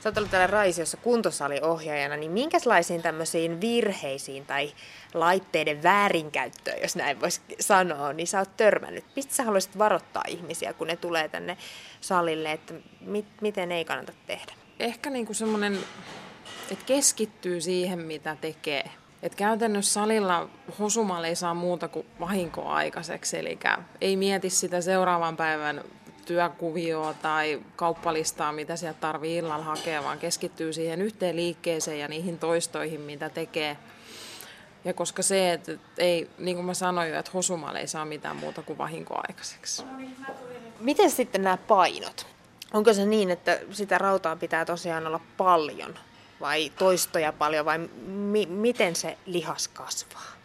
Sä 0.00 0.08
oot 0.08 0.18
ollut 0.18 0.30
täällä 0.30 0.46
Raisiossa 0.46 0.96
kuntosaliohjaajana, 0.96 2.16
niin 2.16 2.30
minkälaisiin 2.30 3.02
tämmöisiin 3.02 3.60
virheisiin 3.60 4.46
tai 4.46 4.72
laitteiden 5.14 5.82
väärinkäyttöön, 5.82 6.82
jos 6.82 6.96
näin 6.96 7.20
voisi 7.20 7.40
sanoa, 7.60 8.12
niin 8.12 8.26
sä 8.26 8.38
oot 8.38 8.56
törmännyt. 8.56 9.04
Mistä 9.16 9.34
sä 9.34 9.44
haluaisit 9.44 9.78
varoittaa 9.78 10.22
ihmisiä, 10.28 10.72
kun 10.72 10.86
ne 10.86 10.96
tulee 10.96 11.28
tänne 11.28 11.56
salille, 12.00 12.52
että 12.52 12.74
mit, 13.00 13.26
miten 13.40 13.72
ei 13.72 13.84
kannata 13.84 14.12
tehdä? 14.26 14.52
Ehkä 14.80 15.10
niinku 15.10 15.34
semmoinen, 15.34 15.78
että 16.70 16.84
keskittyy 16.84 17.60
siihen, 17.60 17.98
mitä 17.98 18.36
tekee. 18.40 18.90
Et 19.22 19.34
käytännössä 19.34 19.92
salilla 19.92 20.48
hosumalle 20.78 21.28
ei 21.28 21.36
saa 21.36 21.54
muuta 21.54 21.88
kuin 21.88 22.06
vahinkoa 22.20 22.74
aikaiseksi, 22.74 23.38
eli 23.38 23.58
ei 24.00 24.16
mieti 24.16 24.50
sitä 24.50 24.80
seuraavan 24.80 25.36
päivän 25.36 25.84
työkuvioa 26.26 27.14
tai 27.14 27.62
kauppalistaa, 27.76 28.52
mitä 28.52 28.76
sieltä 28.76 29.00
tarvii 29.00 29.36
illalla 29.36 29.64
hakea, 29.64 30.04
vaan 30.04 30.18
keskittyy 30.18 30.72
siihen 30.72 31.02
yhteen 31.02 31.36
liikkeeseen 31.36 31.98
ja 31.98 32.08
niihin 32.08 32.38
toistoihin, 32.38 33.00
mitä 33.00 33.28
tekee. 33.28 33.76
Ja 34.84 34.94
koska 34.94 35.22
se, 35.22 35.52
että 35.52 35.72
ei, 35.98 36.30
niin 36.38 36.56
kuin 36.56 36.66
mä 36.66 36.74
sanoin 36.74 37.10
jo, 37.10 37.18
että 37.18 37.30
hosumalle 37.34 37.80
ei 37.80 37.88
saa 37.88 38.04
mitään 38.04 38.36
muuta 38.36 38.62
kuin 38.62 38.78
vahinkoa 38.78 39.24
aikaiseksi. 39.28 39.84
Miten 40.80 41.10
sitten 41.10 41.42
nämä 41.42 41.56
painot? 41.56 42.26
Onko 42.72 42.94
se 42.94 43.06
niin, 43.06 43.30
että 43.30 43.58
sitä 43.70 43.98
rautaa 43.98 44.36
pitää 44.36 44.64
tosiaan 44.64 45.06
olla 45.06 45.20
paljon 45.36 45.94
vai 46.40 46.72
toistoja 46.78 47.32
paljon 47.32 47.64
vai 47.64 47.78
mi- 48.06 48.46
miten 48.46 48.96
se 48.96 49.18
lihas 49.26 49.68
kasvaa? 49.68 50.38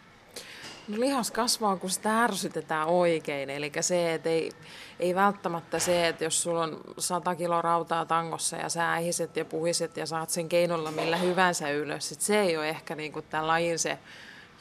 No 0.88 1.00
lihas 1.00 1.30
kasvaa, 1.30 1.76
kun 1.76 1.90
sitä 1.90 2.24
ärsytetään 2.24 2.86
oikein. 2.86 3.50
Eli 3.50 3.72
se, 3.80 4.14
että 4.14 4.28
ei, 4.28 4.52
ei 5.00 5.14
välttämättä 5.14 5.78
se, 5.78 6.08
että 6.08 6.24
jos 6.24 6.42
sulla 6.42 6.62
on 6.62 6.80
100 6.98 7.34
kiloa 7.34 7.62
rautaa 7.62 8.06
tangossa 8.06 8.56
ja 8.56 8.68
sä 8.68 8.92
ähiset 8.92 9.36
ja 9.36 9.44
puhiset 9.44 9.96
ja 9.96 10.06
saat 10.06 10.30
sen 10.30 10.48
keinolla 10.48 10.90
millä 10.90 11.16
hyvänsä 11.16 11.70
ylös, 11.70 12.14
se 12.18 12.40
ei 12.40 12.56
ole 12.56 12.68
ehkä 12.68 12.94
niin 12.94 13.12
kuin 13.12 13.24
tämän 13.30 13.46
lajin 13.46 13.78
se 13.78 13.98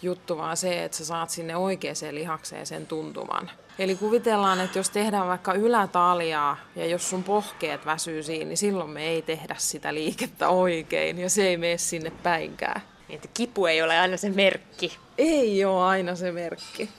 juttu, 0.04 0.38
vaan 0.38 0.58
se, 0.58 0.84
että 0.84 0.98
sä 0.98 1.06
saat 1.06 1.30
sinne 1.30 1.56
oikeaan 1.56 1.96
lihakseen 2.12 2.66
sen 2.66 2.88
tuntuman. 2.88 3.52
Eli 3.80 3.96
kuvitellaan, 3.96 4.60
että 4.60 4.80
jos 4.80 4.89
tehdään 4.89 5.28
vaikka 5.28 5.54
ylätaljaa 5.54 6.58
ja 6.76 6.86
jos 6.86 7.10
sun 7.10 7.24
pohkeet 7.24 7.86
väsyy 7.86 8.24
siinä, 8.24 8.46
niin 8.46 8.58
silloin 8.58 8.89
me 8.89 9.04
ei 9.04 9.22
tehdä 9.22 9.56
sitä 9.58 9.94
liikettä 9.94 10.50
oikein 10.50 11.20
ja 11.20 11.30
se 11.30 11.48
ei 11.48 11.58
mene 11.58 11.78
sinne 11.78 12.12
päinkään. 12.24 12.82
Niin, 13.08 13.16
että 13.16 13.28
kipu 13.34 13.66
ei 13.66 13.82
ole 13.82 14.00
aina 14.00 14.18
se 14.18 14.30
merkki. 14.30 14.98
Ei 15.18 15.66
ole 15.66 15.84
aina 15.84 16.16
se 16.16 16.32
merkki. 16.32 16.89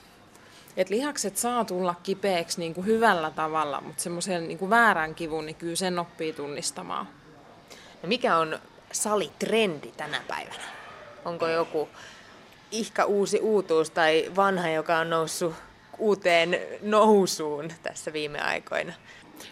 Et 0.77 0.91
lihakset 0.91 1.37
saa 1.37 1.65
tulla 1.65 1.95
kipeäksi 2.03 2.61
niin 2.61 2.75
kuin 2.75 2.87
hyvällä 2.87 3.31
tavalla, 3.31 3.81
mutta 3.81 4.03
semmoisen 4.03 4.49
niin 4.49 4.59
kuin 4.59 4.71
väärän 4.71 5.15
kivun, 5.15 5.47
niin 5.47 5.57
kyllä 5.57 5.77
sen 5.77 5.99
oppii 5.99 6.33
tunnistamaan. 6.33 7.09
No 8.03 8.09
mikä 8.09 8.37
on 8.37 8.59
salitrendi 8.93 9.93
tänä 9.97 10.21
päivänä? 10.29 10.65
Onko 11.25 11.49
joku 11.49 11.89
ihka 12.79 13.05
uusi 13.05 13.41
uutuus 13.41 13.91
tai 13.91 14.33
vanha, 14.37 14.69
joka 14.69 14.99
on 14.99 15.11
noussut 15.11 15.55
uuteen 15.99 16.59
nousuun 16.83 17.73
tässä 17.83 18.13
viime 18.13 18.41
aikoina? 18.41 18.93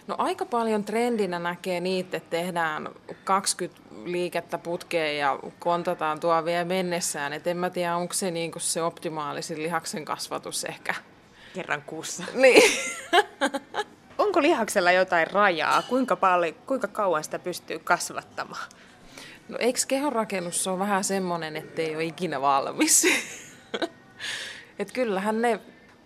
No 0.06 0.14
aika 0.18 0.46
paljon 0.46 0.84
trendinä 0.84 1.38
näkee 1.38 1.80
niitä, 1.80 2.16
että 2.16 2.30
tehdään 2.30 2.88
20 3.24 3.82
liikettä 4.04 4.58
putkeen 4.58 5.18
ja 5.18 5.38
kontataan 5.58 6.20
tuo 6.20 6.44
vielä 6.44 6.64
mennessään. 6.64 7.32
Et 7.32 7.46
en 7.46 7.56
mä 7.56 7.70
tiedä, 7.70 7.96
onko 7.96 8.14
se 8.14 8.30
niinku 8.30 8.58
se 8.58 8.82
optimaalisin 8.82 9.62
lihaksen 9.62 10.04
kasvatus 10.04 10.64
ehkä. 10.64 10.94
Kerran 11.54 11.82
kuussa. 11.82 12.24
Niin. 12.34 12.62
onko 14.18 14.42
lihaksella 14.42 14.92
jotain 14.92 15.30
rajaa? 15.30 15.82
Kuinka, 15.82 16.16
paljon, 16.16 16.54
kuinka 16.66 16.88
kauan 16.88 17.24
sitä 17.24 17.38
pystyy 17.38 17.78
kasvattamaan? 17.78 18.68
No 19.52 19.58
eikö 19.60 19.80
kehonrakennus 19.88 20.66
on 20.66 20.78
vähän 20.78 21.04
semmoinen, 21.04 21.56
ettei 21.56 21.94
ole 21.94 22.04
ikinä 22.04 22.40
valmis? 22.40 23.06
Et 24.78 24.92
kyllähän 24.92 25.42
ne 25.42 25.60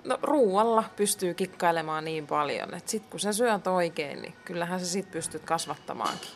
no, 0.04 0.18
ruualla 0.22 0.85
pystyy 0.96 1.35
kikkailemaan 1.35 2.04
niin 2.04 2.26
paljon, 2.26 2.74
että 2.74 2.90
sitten 2.90 3.11
kun 3.11 3.20
sä 3.20 3.32
syöt 3.32 3.66
oikein, 3.66 4.22
niin 4.22 4.35
kyllähän 4.44 4.80
sä 4.80 4.87
sit 4.87 5.11
pystyt 5.11 5.44
kasvattamaankin. 5.44 6.30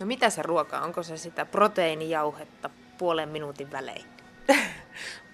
No 0.00 0.06
mitä 0.06 0.30
se 0.30 0.42
ruoka 0.42 0.80
Onko 0.80 1.02
se 1.02 1.16
sitä 1.16 1.44
proteiinijauhetta 1.44 2.70
puolen 2.98 3.28
minuutin 3.28 3.72
välein? 3.72 4.04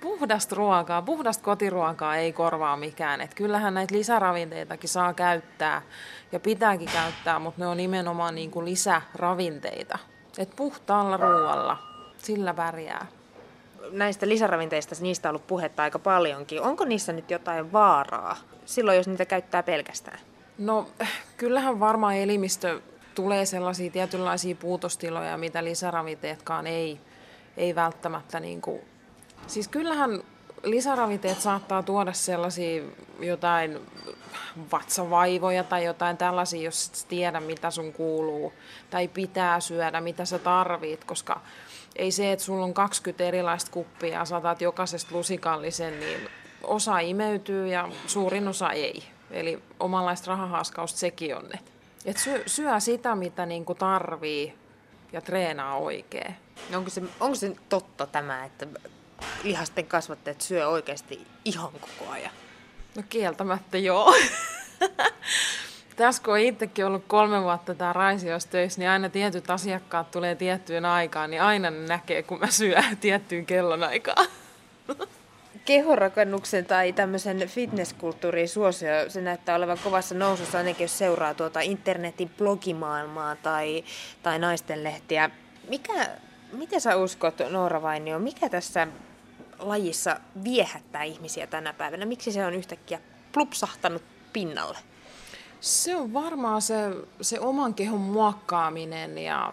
puhdasta 0.00 0.56
ruokaa, 0.56 1.02
puhdasta 1.02 1.44
kotiruokaa 1.44 2.16
ei 2.16 2.32
korvaa 2.32 2.76
mikään. 2.76 3.20
Et 3.20 3.34
kyllähän 3.34 3.74
näitä 3.74 3.94
lisäravinteitakin 3.94 4.90
saa 4.90 5.14
käyttää 5.14 5.82
ja 6.32 6.40
pitääkin 6.40 6.88
käyttää, 6.92 7.38
mutta 7.38 7.60
ne 7.60 7.66
on 7.66 7.76
nimenomaan 7.76 8.34
niin 8.34 8.50
kuin 8.50 8.64
lisäravinteita. 8.64 9.98
Et 10.40 10.56
puhtaalla 10.56 11.16
ruoalla, 11.16 11.78
sillä 12.18 12.56
värjää. 12.56 13.06
Näistä 13.90 14.28
lisäravinteista, 14.28 14.94
niistä 15.00 15.28
on 15.28 15.30
ollut 15.30 15.46
puhetta 15.46 15.82
aika 15.82 15.98
paljonkin. 15.98 16.62
Onko 16.62 16.84
niissä 16.84 17.12
nyt 17.12 17.30
jotain 17.30 17.72
vaaraa 17.72 18.36
silloin, 18.64 18.96
jos 18.96 19.08
niitä 19.08 19.24
käyttää 19.24 19.62
pelkästään? 19.62 20.18
No 20.58 20.88
kyllähän 21.36 21.80
varmaan 21.80 22.16
elimistö 22.16 22.80
tulee 23.14 23.46
sellaisia 23.46 23.90
tietynlaisia 23.90 24.54
puutostiloja, 24.54 25.36
mitä 25.36 25.64
lisäravinteetkaan 25.64 26.66
ei, 26.66 27.00
ei 27.56 27.74
välttämättä 27.74 28.40
niin 28.40 28.60
kuin... 28.60 28.80
Siis 29.46 29.68
kyllähän 29.68 30.22
lisäravinteet 30.62 31.40
saattaa 31.40 31.82
tuoda 31.82 32.12
sellaisia 32.12 32.82
jotain 33.20 33.78
vatsavaivoja 34.72 35.64
tai 35.64 35.84
jotain 35.84 36.16
tällaisia, 36.16 36.62
jos 36.62 36.86
et 36.86 37.06
tiedä 37.08 37.40
mitä 37.40 37.70
sun 37.70 37.92
kuuluu 37.92 38.52
tai 38.90 39.08
pitää 39.08 39.60
syödä, 39.60 40.00
mitä 40.00 40.24
sä 40.24 40.38
tarvit, 40.38 41.04
koska 41.04 41.40
ei 41.96 42.10
se, 42.10 42.32
että 42.32 42.44
sulla 42.44 42.64
on 42.64 42.74
20 42.74 43.24
erilaista 43.24 43.70
kuppia 43.70 44.18
ja 44.18 44.24
saatat 44.24 44.60
jokaisesta 44.60 45.14
lusikallisen, 45.14 46.00
niin 46.00 46.28
osa 46.62 46.98
imeytyy 46.98 47.68
ja 47.68 47.88
suurin 48.06 48.48
osa 48.48 48.70
ei. 48.70 49.02
Eli 49.30 49.62
omanlaista 49.80 50.30
rahahaskausta 50.30 50.98
sekin 50.98 51.36
on. 51.36 51.50
Et 52.04 52.18
syö, 52.18 52.42
syö 52.46 52.80
sitä, 52.80 53.14
mitä 53.14 53.46
niinku 53.46 53.74
tarvii 53.74 54.54
ja 55.12 55.20
treenaa 55.20 55.76
oikein. 55.76 56.34
Onko, 56.74 56.90
se, 56.90 57.02
onko 57.20 57.34
se 57.34 57.56
totta 57.68 58.06
tämä, 58.06 58.44
että 58.44 58.66
lihasten 59.44 59.86
kasvattajat 59.86 60.40
syö 60.40 60.68
oikeasti 60.68 61.26
ihan 61.44 61.72
koko 61.72 62.10
ajan? 62.10 62.32
No 62.96 63.02
kieltämättä 63.08 63.78
joo. 63.78 64.14
Tässä 65.96 66.22
kun 66.22 66.32
on 66.32 66.40
itsekin 66.40 66.86
ollut 66.86 67.04
kolme 67.06 67.42
vuotta 67.42 67.74
tämä 67.74 67.92
Raisiossa 67.92 68.50
töissä, 68.50 68.80
niin 68.80 68.90
aina 68.90 69.08
tietyt 69.08 69.50
asiakkaat 69.50 70.10
tulee 70.10 70.34
tiettyyn 70.34 70.84
aikaan, 70.84 71.30
niin 71.30 71.42
aina 71.42 71.70
ne 71.70 71.86
näkee, 71.86 72.22
kun 72.22 72.40
mä 72.40 72.46
syön 72.46 72.96
tiettyyn 73.00 73.46
kellonaikaan. 73.46 74.26
Kehorakennuksen 75.64 76.66
tai 76.66 76.92
tämmöisen 76.92 77.48
fitnesskulttuurin 77.48 78.48
suosio, 78.48 78.90
se 79.08 79.20
näyttää 79.20 79.56
olevan 79.56 79.78
kovassa 79.84 80.14
nousussa, 80.14 80.58
ainakin 80.58 80.84
jos 80.84 80.98
seuraa 80.98 81.34
tuota 81.34 81.60
internetin 81.60 82.28
blogimaailmaa 82.28 83.36
tai, 83.36 83.84
tai 84.22 84.38
naistenlehtiä. 84.38 85.30
Mikä, 85.68 86.08
mitä 86.52 86.80
sä 86.80 86.96
uskot, 86.96 87.34
Noora 87.50 87.82
Vainio, 87.82 88.18
mikä 88.18 88.48
tässä 88.48 88.86
lajissa 89.60 90.20
viehättää 90.44 91.02
ihmisiä 91.02 91.46
tänä 91.46 91.72
päivänä? 91.72 92.06
Miksi 92.06 92.32
se 92.32 92.46
on 92.46 92.54
yhtäkkiä 92.54 93.00
plupsahtanut 93.32 94.02
pinnalle? 94.32 94.78
Se 95.60 95.96
on 95.96 96.12
varmaan 96.12 96.62
se, 96.62 96.74
se 97.20 97.40
oman 97.40 97.74
kehon 97.74 98.00
muokkaaminen 98.00 99.18
ja, 99.18 99.52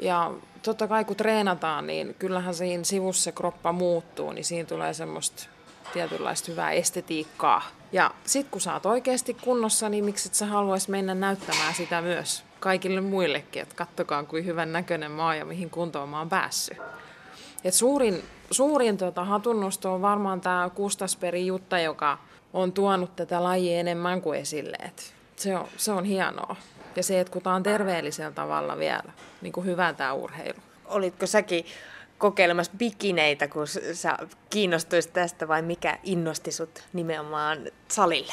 ja 0.00 0.32
totta 0.62 0.88
kai 0.88 1.04
kun 1.04 1.16
treenataan, 1.16 1.86
niin 1.86 2.14
kyllähän 2.18 2.54
siinä 2.54 2.84
sivussa 2.84 3.22
se 3.22 3.32
kroppa 3.32 3.72
muuttuu, 3.72 4.32
niin 4.32 4.44
siinä 4.44 4.68
tulee 4.68 4.94
semmoista 4.94 5.48
tietynlaista 5.92 6.50
hyvää 6.50 6.70
estetiikkaa. 6.70 7.62
Ja 7.92 8.10
sit 8.24 8.46
kun 8.50 8.60
sä 8.60 8.74
oot 8.74 8.86
oikeasti 8.86 9.34
kunnossa, 9.34 9.88
niin 9.88 10.04
miksi 10.04 10.28
et 10.28 10.34
sä 10.34 10.46
haluaisi 10.46 10.90
mennä 10.90 11.14
näyttämään 11.14 11.74
sitä 11.74 12.00
myös 12.00 12.44
kaikille 12.60 13.00
muillekin, 13.00 13.62
että 13.62 13.74
kattokaa 13.74 14.24
kuin 14.24 14.46
hyvän 14.46 14.72
näköinen 14.72 15.10
maa 15.10 15.34
ja 15.34 15.44
mihin 15.44 15.70
kuntoon 15.70 16.08
mä 16.08 16.18
oon 16.18 16.28
päässyt. 16.28 16.78
Et 17.64 17.74
suurin 17.74 18.22
suurin 18.50 18.96
tota, 18.96 19.24
hatunnosto 19.24 19.94
on 19.94 20.02
varmaan 20.02 20.40
tämä 20.40 20.70
Kustasperi 20.74 21.46
Jutta, 21.46 21.78
joka 21.78 22.18
on 22.52 22.72
tuonut 22.72 23.16
tätä 23.16 23.44
lajia 23.44 23.80
enemmän 23.80 24.22
kuin 24.22 24.40
esille. 24.40 24.76
Et 24.80 25.14
se, 25.36 25.56
on, 25.56 25.66
se 25.76 25.92
on 25.92 26.04
hienoa. 26.04 26.56
Ja 26.96 27.02
se, 27.02 27.20
että 27.20 27.32
kun 27.32 27.42
tämä 27.42 27.56
on 27.56 27.62
terveellisellä 27.62 28.30
tavalla 28.30 28.78
vielä, 28.78 29.12
niin 29.42 29.52
kuin 29.52 29.66
hyvä 29.66 29.92
tämä 29.92 30.12
urheilu. 30.12 30.58
Olitko 30.84 31.26
säkin 31.26 31.64
kokeilemassa 32.18 32.72
bikineitä, 32.78 33.48
kun 33.48 33.66
sä 33.92 34.18
kiinnostuisit 34.50 35.12
tästä 35.12 35.48
vai 35.48 35.62
mikä 35.62 35.98
innosti 36.04 36.52
sut 36.52 36.82
nimenomaan 36.92 37.58
salille? 37.88 38.32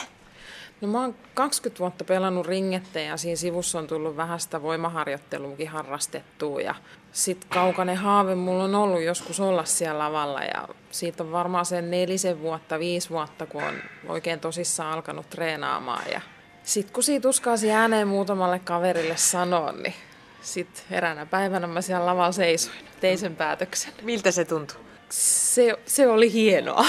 No 0.82 0.88
mä 0.88 1.02
oon 1.02 1.16
20 1.34 1.80
vuotta 1.80 2.04
pelannut 2.04 2.48
ringettä 2.48 3.00
ja 3.00 3.18
siinä 3.18 3.36
sivussa 3.36 3.80
on 3.80 3.88
tullut 3.88 4.18
vähän 4.18 4.40
sitä 4.40 4.62
voimaharjoitteluakin 4.62 5.68
harrastettua. 5.68 6.62
Ja 6.62 6.76
sitten 7.12 7.50
kaukainen 7.50 7.98
haave 7.98 8.36
mulla 8.36 8.64
on 8.64 8.76
ollut 8.76 9.02
joskus 9.02 9.40
olla 9.40 9.66
siellä 9.66 10.00
lavalla 10.00 10.42
ja 10.42 10.68
siitä 10.92 11.24
on 11.24 11.32
varmaan 11.32 11.66
sen 11.66 11.92
nelisen 11.92 12.42
vuotta, 12.42 12.80
viisi 12.80 13.10
vuotta, 13.10 13.46
kun 13.46 13.64
on 13.64 13.74
oikein 14.08 14.40
tosissaan 14.40 14.94
alkanut 14.94 15.30
treenaamaan. 15.30 16.12
Ja 16.12 16.22
sitten 16.64 16.94
kun 16.94 17.04
siitä 17.04 17.30
uskaasi 17.30 17.72
ääneen 17.72 18.08
muutamalle 18.08 18.60
kaverille 18.60 19.18
sanoa, 19.18 19.72
niin 19.72 19.96
sitten 20.42 20.84
eräänä 20.92 21.26
päivänä 21.26 21.68
mä 21.68 21.82
siellä 21.82 22.06
lavalla 22.06 22.32
seisoin, 22.32 22.78
tein 23.00 23.18
sen 23.18 23.36
päätöksen. 23.36 23.94
Miltä 24.02 24.32
se 24.32 24.46
tuntui? 24.46 24.78
Se, 25.10 25.78
se 25.86 26.08
oli 26.08 26.34
hienoa. 26.34 26.86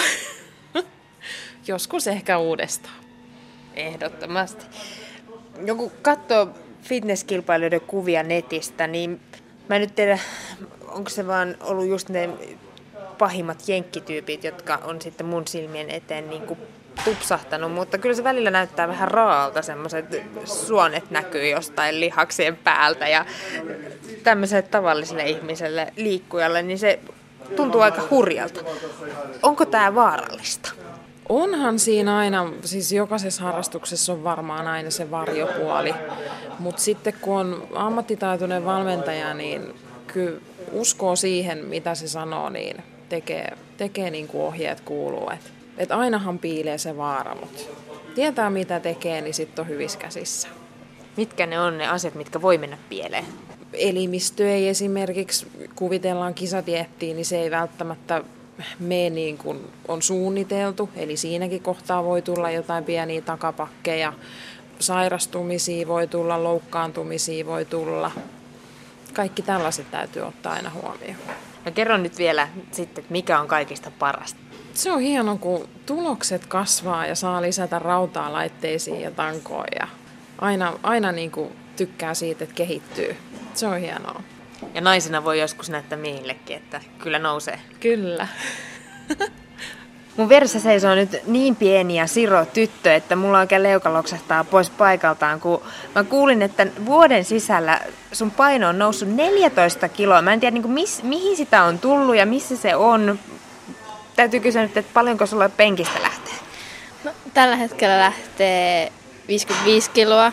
Joskus 1.66 2.06
ehkä 2.06 2.38
uudestaan. 2.38 3.07
Ehdottomasti. 3.78 4.66
Joku 5.64 5.92
katsoo 6.02 6.48
fitnesskilpailijoiden 6.82 7.80
kuvia 7.80 8.22
netistä, 8.22 8.86
niin 8.86 9.20
mä 9.68 9.76
en 9.76 9.80
nyt 9.80 9.94
tiedä, 9.94 10.18
onko 10.88 11.10
se 11.10 11.26
vaan 11.26 11.56
ollut 11.60 11.86
just 11.86 12.08
ne 12.08 12.30
pahimmat 13.18 13.68
jenkkityypit, 13.68 14.44
jotka 14.44 14.78
on 14.84 15.02
sitten 15.02 15.26
mun 15.26 15.46
silmien 15.46 15.90
eteen 15.90 16.30
niin 16.30 16.42
kuin 16.42 16.58
tupsahtanut, 17.04 17.72
mutta 17.72 17.98
kyllä 17.98 18.14
se 18.14 18.24
välillä 18.24 18.50
näyttää 18.50 18.88
vähän 18.88 19.08
raalta, 19.08 19.62
semmoiset 19.62 20.22
suonet 20.44 21.10
näkyy 21.10 21.48
jostain 21.48 22.00
lihaksien 22.00 22.56
päältä 22.56 23.08
ja 23.08 23.26
tämmöiselle 24.24 24.62
tavalliselle 24.62 25.24
ihmiselle 25.24 25.92
liikkujalle, 25.96 26.62
niin 26.62 26.78
se 26.78 27.00
tuntuu 27.56 27.80
aika 27.80 28.02
hurjalta. 28.10 28.60
Onko 29.42 29.64
tämä 29.66 29.94
vaarallista? 29.94 30.72
Onhan 31.28 31.78
siinä 31.78 32.16
aina, 32.16 32.52
siis 32.64 32.92
jokaisessa 32.92 33.42
harrastuksessa 33.42 34.12
on 34.12 34.24
varmaan 34.24 34.66
aina 34.66 34.90
se 34.90 35.10
varjopuoli, 35.10 35.94
mutta 36.58 36.82
sitten 36.82 37.14
kun 37.20 37.36
on 37.36 37.68
ammattitaitoinen 37.74 38.64
valmentaja, 38.64 39.34
niin 39.34 39.74
kyllä 40.06 40.40
uskoo 40.72 41.16
siihen, 41.16 41.64
mitä 41.64 41.94
se 41.94 42.08
sanoo, 42.08 42.48
niin 42.48 42.76
tekee, 43.08 43.56
tekee 43.76 44.10
niin 44.10 44.28
kuin 44.28 44.42
ohjeet 44.42 44.80
kuuluu. 44.80 45.30
Et, 45.30 45.52
et 45.78 45.92
ainahan 45.92 46.38
piilee 46.38 46.78
se 46.78 46.96
vaara, 46.96 47.34
mutta 47.34 47.62
tietää 48.14 48.50
mitä 48.50 48.80
tekee, 48.80 49.20
niin 49.20 49.34
sitten 49.34 49.62
on 49.62 49.68
hyvissä 49.68 49.98
käsissä. 49.98 50.48
Mitkä 51.16 51.46
ne 51.46 51.60
on 51.60 51.78
ne 51.78 51.88
asiat, 51.88 52.14
mitkä 52.14 52.42
voi 52.42 52.58
mennä 52.58 52.78
pieleen? 52.88 53.24
Elimistö 53.72 54.50
ei 54.50 54.68
esimerkiksi, 54.68 55.46
kuvitellaan 55.74 56.34
kisatiettiin, 56.34 57.16
niin 57.16 57.26
se 57.26 57.38
ei 57.38 57.50
välttämättä 57.50 58.24
mene 58.78 59.10
niin 59.10 59.38
kuin 59.38 59.70
on 59.88 60.02
suunniteltu. 60.02 60.90
Eli 60.96 61.16
siinäkin 61.16 61.62
kohtaa 61.62 62.04
voi 62.04 62.22
tulla 62.22 62.50
jotain 62.50 62.84
pieniä 62.84 63.20
takapakkeja, 63.20 64.12
sairastumisia 64.78 65.88
voi 65.88 66.06
tulla, 66.06 66.44
loukkaantumisia 66.44 67.46
voi 67.46 67.64
tulla. 67.64 68.10
Kaikki 69.14 69.42
tällaiset 69.42 69.90
täytyy 69.90 70.22
ottaa 70.22 70.52
aina 70.52 70.70
huomioon. 70.70 71.16
No 71.64 71.72
kerro 71.72 71.96
nyt 71.96 72.18
vielä 72.18 72.48
sitten, 72.72 73.02
että 73.02 73.12
mikä 73.12 73.40
on 73.40 73.48
kaikista 73.48 73.90
parasta. 73.98 74.40
Se 74.74 74.92
on 74.92 75.00
hienoa, 75.00 75.36
kun 75.36 75.68
tulokset 75.86 76.46
kasvaa 76.46 77.06
ja 77.06 77.14
saa 77.14 77.42
lisätä 77.42 77.78
rautaa 77.78 78.32
laitteisiin 78.32 79.00
ja 79.00 79.10
tankoon. 79.10 79.66
Ja 79.80 79.88
aina, 80.38 80.72
aina 80.82 81.12
niin 81.12 81.30
kuin 81.30 81.52
tykkää 81.76 82.14
siitä, 82.14 82.44
että 82.44 82.54
kehittyy. 82.54 83.16
Se 83.54 83.66
on 83.66 83.80
hienoa. 83.80 84.22
Ja 84.74 84.80
naisena 84.80 85.24
voi 85.24 85.40
joskus 85.40 85.70
näyttää 85.70 85.98
miehillekin, 85.98 86.56
että 86.56 86.80
kyllä 86.98 87.18
nousee. 87.18 87.60
Kyllä. 87.80 88.28
Mun 90.16 90.28
veressä 90.28 90.60
seisoo 90.60 90.94
nyt 90.94 91.16
niin 91.26 91.56
pieni 91.56 91.98
ja 91.98 92.06
siro 92.06 92.44
tyttö, 92.44 92.94
että 92.94 93.16
mulla 93.16 93.38
oikein 93.38 93.62
leuka 93.62 93.92
loksahtaa 93.92 94.44
pois 94.44 94.70
paikaltaan, 94.70 95.40
kun 95.40 95.62
mä 95.94 96.04
kuulin, 96.04 96.42
että 96.42 96.66
vuoden 96.86 97.24
sisällä 97.24 97.80
sun 98.12 98.30
paino 98.30 98.68
on 98.68 98.78
noussut 98.78 99.08
14 99.08 99.88
kiloa. 99.88 100.22
Mä 100.22 100.32
en 100.32 100.40
tiedä, 100.40 100.54
niin 100.54 100.62
kuin, 100.62 100.72
miss, 100.72 101.02
mihin 101.02 101.36
sitä 101.36 101.62
on 101.62 101.78
tullut 101.78 102.16
ja 102.16 102.26
missä 102.26 102.56
se 102.56 102.76
on. 102.76 103.18
Täytyy 104.16 104.40
kysyä 104.40 104.62
nyt, 104.62 104.76
että 104.76 104.94
paljonko 104.94 105.26
sulla 105.26 105.48
penkistä 105.48 106.02
lähtee? 106.02 106.34
No, 107.04 107.10
tällä 107.34 107.56
hetkellä 107.56 107.98
lähtee 107.98 108.92
55 109.28 109.90
kiloa, 109.90 110.32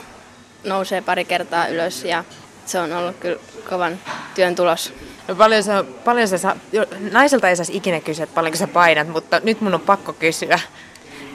nousee 0.63 1.01
pari 1.01 1.25
kertaa 1.25 1.67
ylös 1.67 2.03
ja 2.03 2.23
se 2.65 2.79
on 2.79 2.93
ollut 2.93 3.15
kyllä 3.19 3.39
kovan 3.69 3.99
työn 4.35 4.55
tulos. 4.55 4.93
No 5.27 5.35
paljon 5.35 5.63
se, 5.63 5.71
paljon 6.05 6.27
saa, 6.27 6.55
naiselta 7.11 7.49
ei 7.49 7.55
saisi 7.55 7.77
ikinä 7.77 7.99
kysyä, 7.99 8.23
että 8.23 8.35
paljonko 8.35 8.57
sä 8.57 8.67
painat, 8.67 9.07
mutta 9.07 9.41
nyt 9.43 9.61
mun 9.61 9.73
on 9.73 9.81
pakko 9.81 10.13
kysyä. 10.13 10.59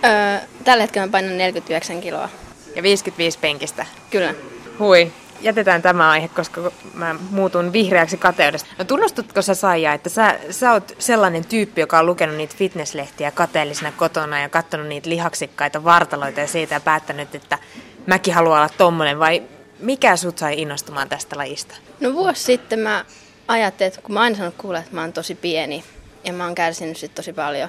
Öö, 0.05 0.39
tällä 0.65 0.83
hetkellä 0.83 1.07
mä 1.07 1.11
painan 1.11 1.39
49 1.39 2.01
kiloa. 2.01 2.29
Ja 2.77 2.83
55 2.83 3.39
penkistä. 3.39 3.87
Kyllä. 4.11 4.35
Hui. 4.79 5.13
Jätetään 5.41 5.83
tämä 5.83 6.11
aihe, 6.11 6.29
koska 6.29 6.73
mä 6.95 7.15
muutun 7.31 7.73
vihreäksi 7.73 8.17
kateudesta. 8.17 8.71
No 8.79 8.85
tunnustutko 8.85 9.43
sä 9.43 9.55
Saija, 9.55 9.93
että 9.93 10.09
sä, 10.09 10.39
sä 10.51 10.73
oot 10.73 10.97
sellainen 10.99 11.45
tyyppi, 11.45 11.81
joka 11.81 11.99
on 11.99 12.07
lukenut 12.07 12.37
niitä 12.37 12.55
fitnesslehtiä 12.57 13.31
kateellisena 13.31 13.93
kotona 13.97 14.41
ja 14.41 14.49
katsonut 14.49 14.87
niitä 14.87 15.11
lihaksikkaita 15.11 15.85
vartaloita 15.85 16.41
ja 16.41 16.47
siitä 16.47 16.75
ja 16.75 16.81
päättänyt, 16.81 17.35
että 17.35 17.59
mäkin 18.07 18.35
haluan 18.35 18.59
olla 18.59 18.71
tommonen 18.79 19.19
vai 19.19 19.43
mikä 19.81 20.17
sut 20.17 20.39
sai 20.39 20.61
innostumaan 20.61 21.09
tästä 21.09 21.37
lajista? 21.37 21.75
No 22.01 22.13
vuosi 22.13 22.43
sitten 22.43 22.79
mä 22.79 23.05
ajattelin, 23.49 23.89
että 23.89 24.01
kun 24.03 24.15
mä 24.15 24.21
aina 24.21 24.37
sanonut 24.37 24.55
kuulla, 24.59 24.79
että 24.79 24.95
mä 24.95 25.01
oon 25.01 25.13
tosi 25.13 25.35
pieni 25.35 25.85
ja 26.25 26.33
mä 26.33 26.45
oon 26.45 26.55
kärsinyt 26.55 26.97
sit 26.97 27.15
tosi 27.15 27.33
paljon, 27.33 27.69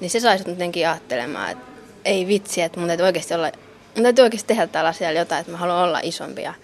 niin 0.00 0.10
se 0.10 0.20
sai 0.20 0.38
sut 0.38 0.46
jotenkin 0.46 0.88
ajattelemaan, 0.88 1.50
että 1.50 1.64
ei 2.04 2.26
vitsi, 2.26 2.62
että 2.62 2.78
mun 2.78 2.88
täytyy 2.88 3.06
oikeasti, 3.06 3.34
olla, 3.34 3.52
mun 3.94 4.02
täytyy 4.02 4.22
oikeasti 4.22 4.48
tehdä 4.48 4.66
tällä 4.66 4.90
asialla 4.90 5.18
jotain, 5.18 5.40
että 5.40 5.52
mä 5.52 5.58
haluan 5.58 5.84
olla 5.84 6.00
isompi. 6.02 6.42
Ja, 6.42 6.54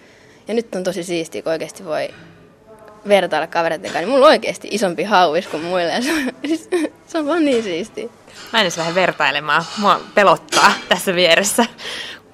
ja 0.47 0.53
nyt 0.53 0.75
on 0.75 0.83
tosi 0.83 1.03
siistiä, 1.03 1.41
kun 1.41 1.51
oikeasti 1.51 1.85
voi 1.85 2.09
vertailla 3.07 3.47
kavereiden 3.47 3.83
kanssa, 3.83 3.99
niin 3.99 4.09
mulla 4.09 4.25
on 4.25 4.31
oikeasti 4.31 4.67
isompi 4.71 5.03
hauis 5.03 5.47
kuin 5.47 5.63
muille. 5.63 5.91
Ja 5.91 6.01
se, 6.01 6.13
on, 6.13 6.33
se 7.07 7.17
on 7.17 7.27
vaan 7.27 7.45
niin 7.45 7.63
siistiä. 7.63 8.09
Mä 8.53 8.59
en 8.59 8.63
edes 8.63 8.77
lähde 8.77 8.95
vertailemaan. 8.95 9.65
Mua 9.77 10.01
pelottaa 10.15 10.73
tässä 10.89 11.15
vieressä. 11.15 11.65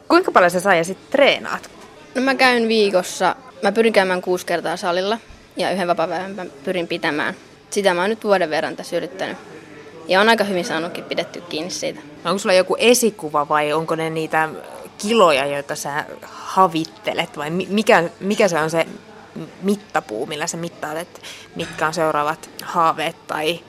Kuinka 0.08 0.32
paljon 0.32 0.52
sä 0.52 0.60
saa 0.60 0.76
ja 0.76 0.84
sitten 0.84 1.12
treenaat? 1.12 1.81
No 2.16 2.22
mä 2.22 2.36
käyn 2.36 2.68
viikossa, 2.68 3.36
mä 3.64 3.72
pyrin 3.72 3.94
käymään 3.94 4.22
kuusi 4.22 4.46
kertaa 4.46 4.78
salilla 4.78 5.18
ja 5.58 5.72
yhden 5.72 5.88
vapaa 5.88 6.08
mä 6.08 6.46
pyrin 6.64 6.88
pitämään. 6.88 7.36
Sitä 7.70 7.94
mä 7.94 8.02
oon 8.02 8.10
nyt 8.10 8.24
vuoden 8.24 8.50
verran 8.50 8.76
tässä 8.76 8.98
yrittänyt. 8.98 9.38
Ja 10.08 10.22
on 10.22 10.30
aika 10.30 10.44
hyvin 10.44 10.66
saanutkin 10.66 11.04
pidetty 11.04 11.42
kiinni 11.42 11.72
siitä. 11.72 12.00
Onko 12.26 12.38
sulla 12.38 12.56
joku 12.56 12.76
esikuva 12.80 13.50
vai 13.50 13.74
onko 13.74 13.96
ne 13.96 14.10
niitä 14.10 14.50
kiloja, 14.98 15.46
joita 15.46 15.76
sä 15.76 16.06
havittelet 16.22 17.38
vai 17.38 17.50
mikä, 17.50 18.04
mikä 18.20 18.48
se 18.48 18.60
on 18.60 18.70
se 18.70 18.86
mittapuu, 19.62 20.26
millä 20.26 20.48
sä 20.48 20.58
mittaat, 20.58 20.98
että 20.98 21.20
mitkä 21.56 21.88
on 21.88 21.94
seuraavat 21.94 22.50
haaveet 22.64 23.28
tai, 23.28 23.60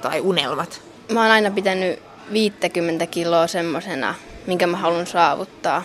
tai 0.00 0.20
unelmat? 0.20 0.82
Mä 1.12 1.22
oon 1.22 1.30
aina 1.30 1.50
pitänyt 1.50 2.02
50 2.32 3.06
kiloa 3.06 3.46
semmosena, 3.46 4.14
minkä 4.46 4.66
mä 4.66 4.76
haluan 4.76 5.06
saavuttaa. 5.06 5.82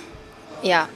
Ja 0.64 0.88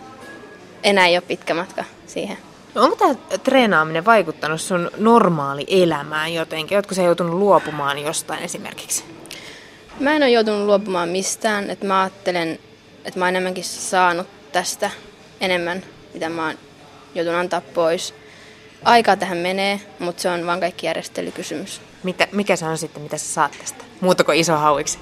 enää 0.87 1.07
ei 1.07 1.17
ole 1.17 1.23
pitkä 1.27 1.53
matka 1.53 1.83
siihen. 2.05 2.37
No 2.75 2.83
onko 2.83 2.95
tämä 2.95 3.37
treenaaminen 3.43 4.05
vaikuttanut 4.05 4.61
sun 4.61 4.91
normaali 4.97 5.65
elämään 5.67 6.33
jotenkin? 6.33 6.77
Oletko 6.77 6.95
sä 6.95 7.01
joutunut 7.01 7.33
luopumaan 7.33 7.99
jostain 7.99 8.43
esimerkiksi? 8.43 9.03
Mä 9.99 10.15
en 10.15 10.23
ole 10.23 10.29
joutunut 10.29 10.65
luopumaan 10.65 11.09
mistään. 11.09 11.69
Että 11.69 11.85
mä 11.87 12.01
ajattelen, 12.01 12.59
että 13.05 13.19
mä 13.19 13.25
oon 13.25 13.29
enemmänkin 13.29 13.63
saanut 13.63 14.27
tästä 14.51 14.91
enemmän, 15.41 15.83
mitä 16.13 16.29
mä 16.29 16.45
oon 16.45 16.57
joutunut 17.15 17.39
antaa 17.39 17.61
pois. 17.61 18.13
Aikaa 18.83 19.15
tähän 19.15 19.37
menee, 19.37 19.81
mutta 19.99 20.21
se 20.21 20.29
on 20.29 20.45
vaan 20.45 20.59
kaikki 20.59 20.85
järjestelykysymys. 20.85 21.81
Mitä, 22.03 22.27
mikä 22.31 22.55
se 22.55 22.65
on 22.65 22.77
sitten, 22.77 23.03
mitä 23.03 23.17
sä 23.17 23.33
saat 23.33 23.51
tästä? 23.59 23.83
Muuta 24.01 24.23
kuin 24.23 24.39
iso 24.39 24.57
hauiksi? 24.57 24.99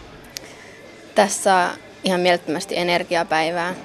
Tässä 1.15 1.43
saa 1.43 1.69
ihan 2.04 2.21
mielettömästi 2.21 2.78
energiaa 2.78 3.26
päivään 3.26 3.76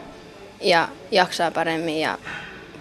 ja 0.60 0.88
jaksaa 1.10 1.50
paremmin 1.50 2.00
ja 2.00 2.18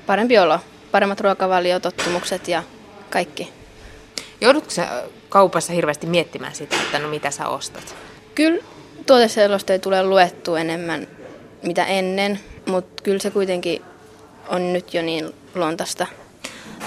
parempi 0.05 0.37
olo, 0.37 0.59
paremmat 0.91 1.19
ruokavaliotottumukset 1.19 2.47
ja 2.47 2.63
kaikki. 3.09 3.53
Joudutko 4.41 4.69
sä 4.69 4.87
kaupassa 5.29 5.73
hirveästi 5.73 6.07
miettimään 6.07 6.55
sitä, 6.55 6.75
että 6.75 6.99
no 6.99 7.07
mitä 7.07 7.31
sä 7.31 7.47
ostat? 7.47 7.95
Kyllä 8.35 8.63
tuoteselosteja 9.05 9.79
tulee 9.79 10.03
luettu 10.03 10.55
enemmän 10.55 11.07
mitä 11.63 11.85
ennen, 11.85 12.39
mutta 12.65 13.03
kyllä 13.03 13.19
se 13.19 13.31
kuitenkin 13.31 13.81
on 14.47 14.73
nyt 14.73 14.93
jo 14.93 15.01
niin 15.01 15.33
luontaista. 15.55 16.07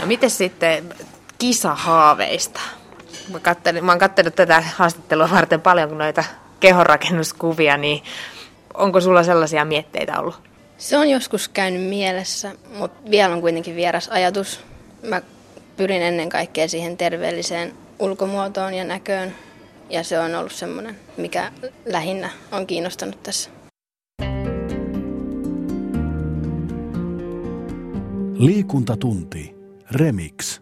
No 0.01 0.07
miten 0.07 0.31
sitten 0.31 0.95
kisahaaveista? 1.39 2.61
Mä, 3.33 3.39
kattelin, 3.39 3.85
mä 3.85 3.93
oon 3.93 3.99
katsellut 3.99 4.35
tätä 4.35 4.65
haastattelua 4.77 5.31
varten 5.31 5.61
paljon 5.61 5.99
noita 5.99 6.25
kehonrakennuskuvia, 6.61 7.77
niin 7.77 8.03
onko 8.75 9.01
sulla 9.01 9.23
sellaisia 9.23 9.65
mietteitä 9.65 10.21
ollut? 10.21 10.52
Se 10.83 10.99
on 10.99 11.09
joskus 11.09 11.49
käynyt 11.49 11.83
mielessä, 11.83 12.53
mutta 12.79 13.11
vielä 13.11 13.35
on 13.35 13.41
kuitenkin 13.41 13.77
vieras 13.77 14.09
ajatus. 14.09 14.61
Mä 15.03 15.23
pyrin 15.77 16.03
ennen 16.03 16.29
kaikkea 16.29 16.69
siihen 16.69 16.97
terveelliseen 16.97 17.73
ulkomuotoon 17.99 18.75
ja 18.75 18.85
näköön, 18.85 19.35
ja 19.91 20.03
se 20.05 20.19
on 20.19 20.35
ollut 20.35 20.53
semmoinen, 20.53 20.97
mikä 21.17 21.53
lähinnä 21.85 22.31
on 22.53 22.67
kiinnostanut 22.67 23.23
tässä. 23.23 23.51
Liikuntatunti. 28.39 29.55
Remix. 29.91 30.62